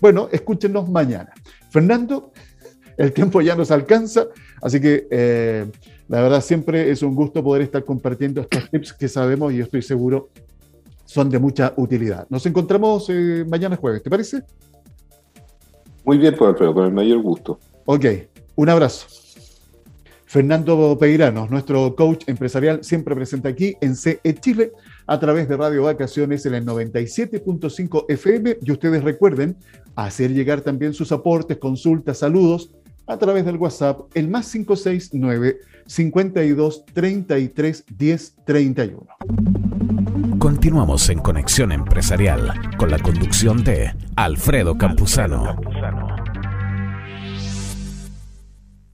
Bueno, 0.00 0.28
escúchenos 0.32 0.90
mañana. 0.90 1.30
Fernando, 1.70 2.32
el 2.96 3.12
tiempo 3.12 3.40
ya 3.40 3.54
nos 3.54 3.70
alcanza, 3.70 4.26
así 4.60 4.80
que 4.80 5.06
eh, 5.10 5.70
la 6.08 6.22
verdad 6.22 6.40
siempre 6.40 6.90
es 6.90 7.02
un 7.02 7.14
gusto 7.14 7.42
poder 7.42 7.62
estar 7.62 7.84
compartiendo 7.84 8.40
estos 8.40 8.68
tips 8.70 8.92
que 8.94 9.08
sabemos 9.08 9.52
y 9.52 9.60
estoy 9.60 9.82
seguro 9.82 10.30
son 11.04 11.28
de 11.28 11.38
mucha 11.38 11.74
utilidad. 11.76 12.26
Nos 12.30 12.44
encontramos 12.46 13.06
eh, 13.10 13.44
mañana 13.46 13.76
jueves, 13.76 14.02
¿te 14.02 14.10
parece? 14.10 14.42
Muy 16.04 16.18
bien, 16.18 16.34
pues 16.36 16.50
Alfredo, 16.50 16.74
con 16.74 16.86
el 16.86 16.92
mayor 16.92 17.20
gusto. 17.22 17.60
Ok, 17.84 18.06
un 18.56 18.68
abrazo. 18.68 19.06
Fernando 20.32 20.96
Peirano, 20.98 21.46
nuestro 21.50 21.94
coach 21.94 22.24
empresarial, 22.26 22.82
siempre 22.82 23.14
presente 23.14 23.48
aquí 23.48 23.76
en 23.82 23.94
CE 23.94 24.18
Chile 24.40 24.72
a 25.06 25.20
través 25.20 25.46
de 25.46 25.58
Radio 25.58 25.82
Vacaciones 25.82 26.46
en 26.46 26.54
el 26.54 26.64
97.5 26.64 28.06
FM. 28.08 28.56
Y 28.62 28.72
ustedes 28.72 29.04
recuerden 29.04 29.58
hacer 29.94 30.32
llegar 30.32 30.62
también 30.62 30.94
sus 30.94 31.12
aportes, 31.12 31.58
consultas, 31.58 32.16
saludos 32.16 32.70
a 33.06 33.18
través 33.18 33.44
del 33.44 33.56
WhatsApp, 33.56 34.00
el 34.14 34.28
más 34.28 34.50
569 34.50 35.58
52 35.84 36.86
33 36.86 37.84
10 37.94 38.36
31. 38.46 39.06
Continuamos 40.38 41.10
en 41.10 41.18
Conexión 41.18 41.72
Empresarial 41.72 42.54
con 42.78 42.90
la 42.90 42.98
conducción 42.98 43.62
de 43.64 43.92
Alfredo 44.16 44.78
Campuzano. 44.78 45.56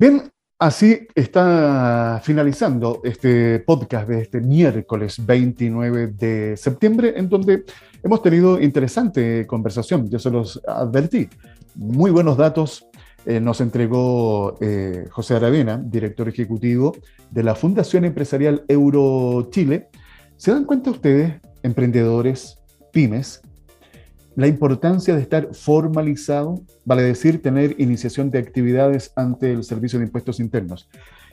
Bien, 0.00 0.32
Así 0.60 1.06
está 1.14 2.20
finalizando 2.24 3.00
este 3.04 3.60
podcast 3.60 4.08
de 4.08 4.22
este 4.22 4.40
miércoles 4.40 5.24
29 5.24 6.08
de 6.08 6.56
septiembre, 6.56 7.14
en 7.16 7.28
donde 7.28 7.62
hemos 8.02 8.20
tenido 8.22 8.60
interesante 8.60 9.46
conversación. 9.46 10.10
Yo 10.10 10.18
se 10.18 10.30
los 10.30 10.60
advertí. 10.66 11.28
Muy 11.76 12.10
buenos 12.10 12.36
datos 12.36 12.88
eh, 13.24 13.38
nos 13.38 13.60
entregó 13.60 14.58
eh, 14.60 15.04
José 15.12 15.36
Aravena, 15.36 15.80
director 15.80 16.28
ejecutivo 16.28 16.96
de 17.30 17.44
la 17.44 17.54
Fundación 17.54 18.04
Empresarial 18.04 18.64
Euro 18.66 19.50
Chile. 19.52 19.90
¿Se 20.36 20.50
dan 20.50 20.64
cuenta 20.64 20.90
ustedes, 20.90 21.34
emprendedores, 21.62 22.58
pymes, 22.92 23.42
la 24.38 24.46
importancia 24.46 25.16
de 25.16 25.20
estar 25.20 25.52
formalizado, 25.52 26.62
vale 26.84 27.02
decir, 27.02 27.42
tener 27.42 27.74
iniciación 27.80 28.30
de 28.30 28.38
actividades 28.38 29.10
ante 29.16 29.50
el 29.50 29.64
Servicio 29.64 29.98
de 29.98 30.04
Impuestos 30.04 30.38
Internos. 30.38 30.88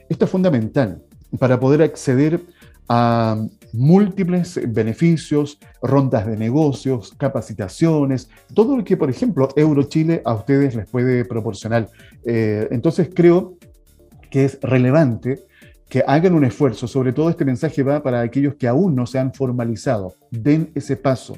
Esto 0.08 0.24
es 0.24 0.30
fundamental 0.32 1.00
para 1.38 1.60
poder 1.60 1.82
acceder 1.82 2.40
a 2.88 3.46
múltiples 3.72 4.60
beneficios, 4.72 5.60
rondas 5.80 6.26
de 6.26 6.36
negocios, 6.36 7.14
capacitaciones, 7.16 8.28
todo 8.52 8.76
lo 8.76 8.82
que, 8.82 8.96
por 8.96 9.08
ejemplo, 9.08 9.50
Eurochile 9.54 10.20
a 10.24 10.34
ustedes 10.34 10.74
les 10.74 10.88
puede 10.88 11.24
proporcionar. 11.24 11.88
Eh, 12.24 12.66
entonces 12.72 13.08
creo 13.14 13.56
que 14.32 14.46
es 14.46 14.58
relevante 14.60 15.44
que 15.88 16.02
hagan 16.04 16.34
un 16.34 16.44
esfuerzo, 16.44 16.88
sobre 16.88 17.12
todo 17.12 17.30
este 17.30 17.44
mensaje 17.44 17.84
va 17.84 18.02
para 18.02 18.20
aquellos 18.22 18.56
que 18.56 18.66
aún 18.66 18.96
no 18.96 19.06
se 19.06 19.20
han 19.20 19.32
formalizado, 19.32 20.14
den 20.32 20.72
ese 20.74 20.96
paso, 20.96 21.36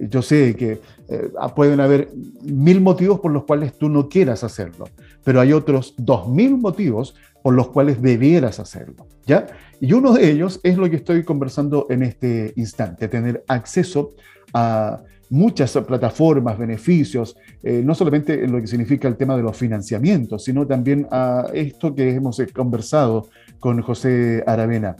yo 0.00 0.22
sé 0.22 0.54
que 0.56 0.80
eh, 1.08 1.30
pueden 1.54 1.80
haber 1.80 2.10
mil 2.42 2.80
motivos 2.80 3.20
por 3.20 3.32
los 3.32 3.44
cuales 3.44 3.74
tú 3.74 3.88
no 3.88 4.08
quieras 4.08 4.44
hacerlo, 4.44 4.88
pero 5.24 5.40
hay 5.40 5.52
otros 5.52 5.94
dos 5.96 6.28
mil 6.28 6.56
motivos 6.56 7.14
por 7.42 7.54
los 7.54 7.68
cuales 7.68 8.00
debieras 8.00 8.60
hacerlo, 8.60 9.06
¿ya? 9.26 9.46
Y 9.80 9.92
uno 9.92 10.12
de 10.12 10.30
ellos 10.30 10.60
es 10.62 10.76
lo 10.76 10.88
que 10.90 10.96
estoy 10.96 11.24
conversando 11.24 11.86
en 11.90 12.02
este 12.02 12.52
instante, 12.56 13.08
tener 13.08 13.42
acceso 13.48 14.10
a 14.52 15.00
muchas 15.30 15.72
plataformas, 15.86 16.58
beneficios, 16.58 17.36
eh, 17.62 17.82
no 17.84 17.94
solamente 17.94 18.44
en 18.44 18.52
lo 18.52 18.60
que 18.60 18.66
significa 18.66 19.08
el 19.08 19.16
tema 19.16 19.36
de 19.36 19.42
los 19.42 19.56
financiamientos, 19.56 20.44
sino 20.44 20.66
también 20.66 21.06
a 21.10 21.46
esto 21.54 21.94
que 21.94 22.10
hemos 22.10 22.42
conversado 22.52 23.28
con 23.58 23.80
José 23.80 24.42
Aravena, 24.46 24.96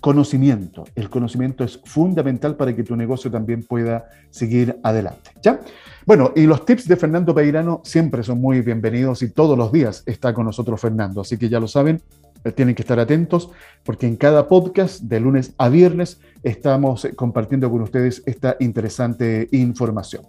conocimiento. 0.00 0.84
El 0.94 1.10
conocimiento 1.10 1.64
es 1.64 1.80
fundamental 1.84 2.56
para 2.56 2.74
que 2.74 2.84
tu 2.84 2.96
negocio 2.96 3.30
también 3.30 3.64
pueda 3.64 4.08
seguir 4.30 4.78
adelante. 4.82 5.30
¿ya? 5.42 5.60
Bueno, 6.06 6.32
y 6.36 6.46
los 6.46 6.64
tips 6.64 6.86
de 6.86 6.96
Fernando 6.96 7.34
Peirano 7.34 7.80
siempre 7.84 8.22
son 8.22 8.40
muy 8.40 8.60
bienvenidos 8.60 9.22
y 9.22 9.30
todos 9.30 9.58
los 9.58 9.72
días 9.72 10.02
está 10.06 10.32
con 10.32 10.46
nosotros 10.46 10.80
Fernando. 10.80 11.20
Así 11.20 11.36
que 11.36 11.48
ya 11.48 11.60
lo 11.60 11.68
saben, 11.68 12.00
eh, 12.44 12.52
tienen 12.52 12.74
que 12.74 12.82
estar 12.82 12.98
atentos 13.00 13.50
porque 13.84 14.06
en 14.06 14.16
cada 14.16 14.46
podcast 14.46 15.02
de 15.02 15.20
lunes 15.20 15.52
a 15.58 15.68
viernes 15.68 16.20
estamos 16.42 17.06
compartiendo 17.16 17.70
con 17.70 17.82
ustedes 17.82 18.22
esta 18.26 18.56
interesante 18.60 19.48
información. 19.52 20.22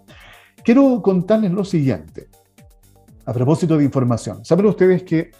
Quiero 0.64 1.00
contarles 1.00 1.52
lo 1.52 1.64
siguiente. 1.64 2.28
A 3.24 3.32
propósito 3.32 3.76
de 3.78 3.84
información, 3.84 4.44
saben 4.44 4.66
ustedes 4.66 5.04
que 5.04 5.30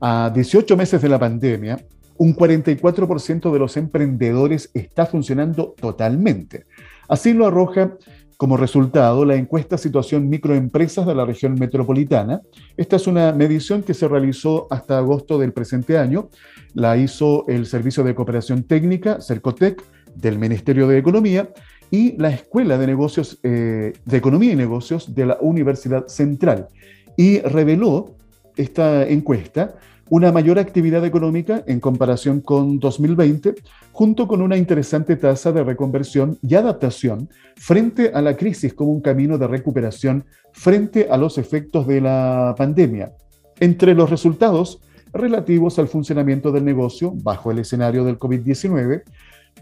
a 0.00 0.30
18 0.32 0.76
meses 0.76 1.02
de 1.02 1.08
la 1.08 1.18
pandemia, 1.18 1.78
un 2.20 2.36
44% 2.36 3.50
de 3.50 3.58
los 3.58 3.78
emprendedores 3.78 4.70
está 4.74 5.06
funcionando 5.06 5.74
totalmente. 5.80 6.66
Así 7.08 7.32
lo 7.32 7.46
arroja 7.46 7.96
como 8.36 8.58
resultado 8.58 9.24
la 9.24 9.36
encuesta 9.36 9.78
Situación 9.78 10.28
Microempresas 10.28 11.06
de 11.06 11.14
la 11.14 11.24
región 11.24 11.54
metropolitana. 11.54 12.42
Esta 12.76 12.96
es 12.96 13.06
una 13.06 13.32
medición 13.32 13.82
que 13.82 13.94
se 13.94 14.06
realizó 14.06 14.66
hasta 14.68 14.98
agosto 14.98 15.38
del 15.38 15.54
presente 15.54 15.96
año. 15.96 16.28
La 16.74 16.98
hizo 16.98 17.46
el 17.48 17.64
Servicio 17.64 18.04
de 18.04 18.14
Cooperación 18.14 18.64
Técnica, 18.64 19.22
Cercotec, 19.22 19.82
del 20.14 20.38
Ministerio 20.38 20.86
de 20.88 20.98
Economía 20.98 21.48
y 21.90 22.18
la 22.18 22.28
Escuela 22.28 22.76
de 22.76 22.86
Negocios 22.86 23.38
eh, 23.42 23.94
de 24.04 24.16
Economía 24.18 24.52
y 24.52 24.56
Negocios 24.56 25.14
de 25.14 25.24
la 25.24 25.38
Universidad 25.40 26.06
Central. 26.08 26.68
Y 27.16 27.40
reveló 27.40 28.14
esta 28.56 29.08
encuesta 29.08 29.76
una 30.10 30.32
mayor 30.32 30.58
actividad 30.58 31.04
económica 31.06 31.62
en 31.66 31.78
comparación 31.78 32.40
con 32.40 32.80
2020, 32.80 33.54
junto 33.92 34.26
con 34.26 34.42
una 34.42 34.56
interesante 34.56 35.16
tasa 35.16 35.52
de 35.52 35.62
reconversión 35.62 36.36
y 36.42 36.56
adaptación 36.56 37.30
frente 37.56 38.10
a 38.12 38.20
la 38.20 38.36
crisis 38.36 38.74
como 38.74 38.90
un 38.90 39.00
camino 39.00 39.38
de 39.38 39.46
recuperación 39.46 40.24
frente 40.52 41.06
a 41.08 41.16
los 41.16 41.38
efectos 41.38 41.86
de 41.86 42.00
la 42.00 42.54
pandemia. 42.58 43.12
Entre 43.60 43.94
los 43.94 44.10
resultados 44.10 44.80
relativos 45.12 45.78
al 45.78 45.86
funcionamiento 45.86 46.50
del 46.50 46.64
negocio 46.64 47.12
bajo 47.14 47.52
el 47.52 47.60
escenario 47.60 48.04
del 48.04 48.18
COVID-19, 48.18 49.04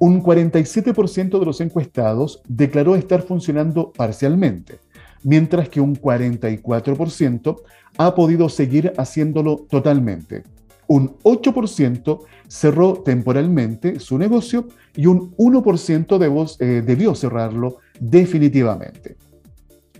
un 0.00 0.22
47% 0.22 1.38
de 1.38 1.44
los 1.44 1.60
encuestados 1.60 2.42
declaró 2.48 2.96
estar 2.96 3.22
funcionando 3.22 3.92
parcialmente, 3.92 4.78
mientras 5.22 5.68
que 5.68 5.80
un 5.80 5.96
44% 5.96 7.60
ha 7.96 8.14
podido 8.14 8.48
seguir 8.48 8.92
haciéndolo 8.96 9.66
totalmente. 9.68 10.42
Un 10.86 11.18
8% 11.18 12.20
cerró 12.48 12.94
temporalmente 13.04 14.00
su 14.00 14.16
negocio 14.16 14.68
y 14.96 15.06
un 15.06 15.34
1% 15.36 16.56
eh, 16.60 16.82
debió 16.84 17.14
cerrarlo 17.14 17.76
definitivamente. 18.00 19.16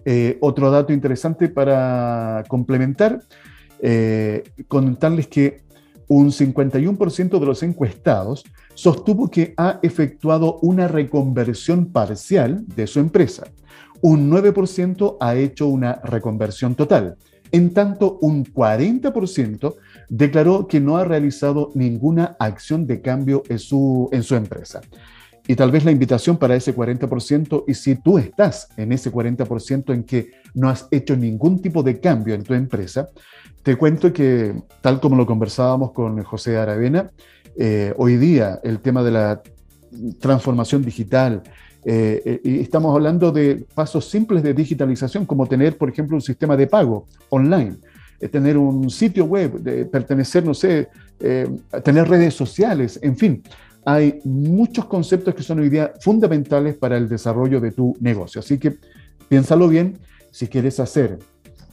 Eh, 0.05 0.39
otro 0.41 0.71
dato 0.71 0.93
interesante 0.93 1.49
para 1.49 2.43
complementar, 2.49 3.21
eh, 3.81 4.45
contarles 4.67 5.27
que 5.27 5.61
un 6.09 6.33
51% 6.33 7.39
de 7.39 7.47
los 7.47 7.63
encuestados 7.63 8.45
sostuvo 8.75 9.29
que 9.31 9.53
ha 9.59 9.79
efectuado 9.83 10.59
una 10.63 10.89
reconversión 10.89 11.93
parcial 11.93 12.65
de 12.75 12.87
su 12.87 13.01
empresa. 13.01 13.45
Un 14.01 14.31
9% 14.31 15.17
ha 15.21 15.35
hecho 15.35 15.67
una 15.67 16.01
reconversión 16.05 16.75
total. 16.75 17.17
En 17.51 17.73
tanto, 17.73 18.19
un 18.21 18.45
40% 18.45 19.75
declaró 20.09 20.67
que 20.67 20.81
no 20.81 20.99
ha 20.99 21.05
realizado 21.05 21.71
ninguna 21.75 22.37
acción 22.39 22.87
de 22.87 23.01
cambio 23.01 23.43
en 23.49 23.59
su, 23.59 24.09
en 24.13 24.23
su 24.23 24.35
empresa. 24.35 24.81
Y 25.47 25.57
tal 25.57 25.71
vez 25.71 25.83
la 25.85 25.91
invitación 25.91 26.37
para 26.37 26.55
ese 26.55 26.77
40%, 26.77 27.65
y 27.67 27.73
si 27.73 27.95
tú 27.97 28.19
estás 28.19 28.69
en 28.77 28.93
ese 28.93 29.11
40% 29.11 29.95
en 29.95 30.05
que 30.05 30.31
no 30.53 30.69
has 30.69 30.87
hecho 30.91 31.17
ningún 31.17 31.63
tipo 31.63 31.83
de 31.83 31.99
cambio 32.01 32.35
en 32.35 32.43
tu 32.43 32.53
empresa, 32.53 33.09
te 33.63 33.77
cuento 33.77 34.13
que, 34.13 34.55
tal 34.83 35.01
como 35.01 35.17
lo 35.17 35.25
conversábamos 35.25 35.93
con 35.93 36.23
José 36.23 36.59
Aravena, 36.59 37.11
eh, 37.57 37.95
hoy 37.97 38.19
día 38.19 38.61
el 38.63 38.81
tema 38.81 39.03
de 39.03 39.11
la 39.11 39.43
transformación 40.21 40.83
digital, 40.83 41.43
eh, 41.91 42.23
eh, 42.25 42.41
y 42.45 42.61
estamos 42.61 42.95
hablando 42.95 43.33
de 43.33 43.65
pasos 43.75 44.09
simples 44.09 44.43
de 44.43 44.53
digitalización, 44.53 45.25
como 45.25 45.47
tener, 45.47 45.79
por 45.79 45.89
ejemplo, 45.89 46.17
un 46.17 46.23
sistema 46.23 46.57
de 46.57 46.67
pago 46.67 47.07
online, 47.31 47.77
tener 48.31 48.59
un 48.59 48.91
sitio 48.91 49.25
web, 49.25 49.89
pertenecer, 49.91 50.45
no 50.45 50.53
sé, 50.53 50.89
tener 51.85 52.09
redes 52.09 52.35
sociales, 52.35 52.99
en 53.01 53.17
fin 53.17 53.43
hay 53.85 54.21
muchos 54.25 54.85
conceptos 54.85 55.35
que 55.35 55.43
son 55.43 55.61
hoy 55.61 55.71
día 55.71 55.95
fundamentales 56.01 56.77
para 56.77 56.99
el 56.99 57.09
desarrollo 57.09 57.59
de 57.59 57.73
tu 57.73 57.97
negocio. 58.01 58.41
Así 58.41 58.59
que 58.59 58.77
piénsalo 59.31 59.67
bien, 59.67 59.99
si 60.31 60.47
quieres 60.47 60.79
hacer 60.79 61.19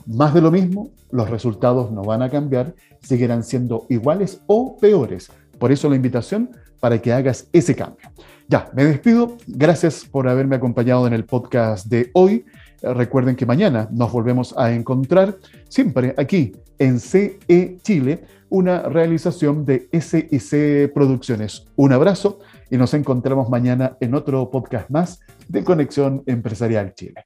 más 0.05 0.33
de 0.33 0.39
lo 0.39 0.49
mismo, 0.49 0.91
los 1.11 1.29
resultados 1.29 1.91
no 1.91 2.03
van 2.03 2.21
a 2.21 2.29
cambiar, 2.29 2.73
seguirán 3.01 3.43
siendo 3.43 3.85
iguales 3.89 4.39
o 4.47 4.77
peores. 4.77 5.29
Por 5.59 5.73
eso 5.73 5.89
la 5.89 5.97
invitación 5.97 6.51
para 6.79 7.01
que 7.01 7.11
hagas 7.11 7.47
ese 7.51 7.75
cambio. 7.75 8.09
Ya, 8.47 8.69
me 8.73 8.85
despido. 8.85 9.37
Gracias 9.47 10.05
por 10.05 10.27
haberme 10.27 10.55
acompañado 10.55 11.07
en 11.07 11.13
el 11.13 11.25
podcast 11.25 11.87
de 11.87 12.11
hoy. 12.13 12.45
Recuerden 12.81 13.35
que 13.35 13.47
mañana 13.47 13.87
nos 13.91 14.11
volvemos 14.11 14.55
a 14.57 14.71
encontrar 14.71 15.37
siempre 15.67 16.13
aquí 16.17 16.51
en 16.77 16.99
CE 16.99 17.79
Chile 17.81 18.23
una 18.49 18.83
realización 18.83 19.65
de 19.65 19.89
SIC 19.91 20.93
Producciones. 20.93 21.65
Un 21.75 21.93
abrazo 21.93 22.39
y 22.69 22.77
nos 22.77 22.93
encontramos 22.93 23.49
mañana 23.49 23.97
en 23.99 24.13
otro 24.13 24.51
podcast 24.51 24.89
más 24.91 25.19
de 25.47 25.63
Conexión 25.63 26.21
Empresarial 26.27 26.93
Chile. 26.93 27.25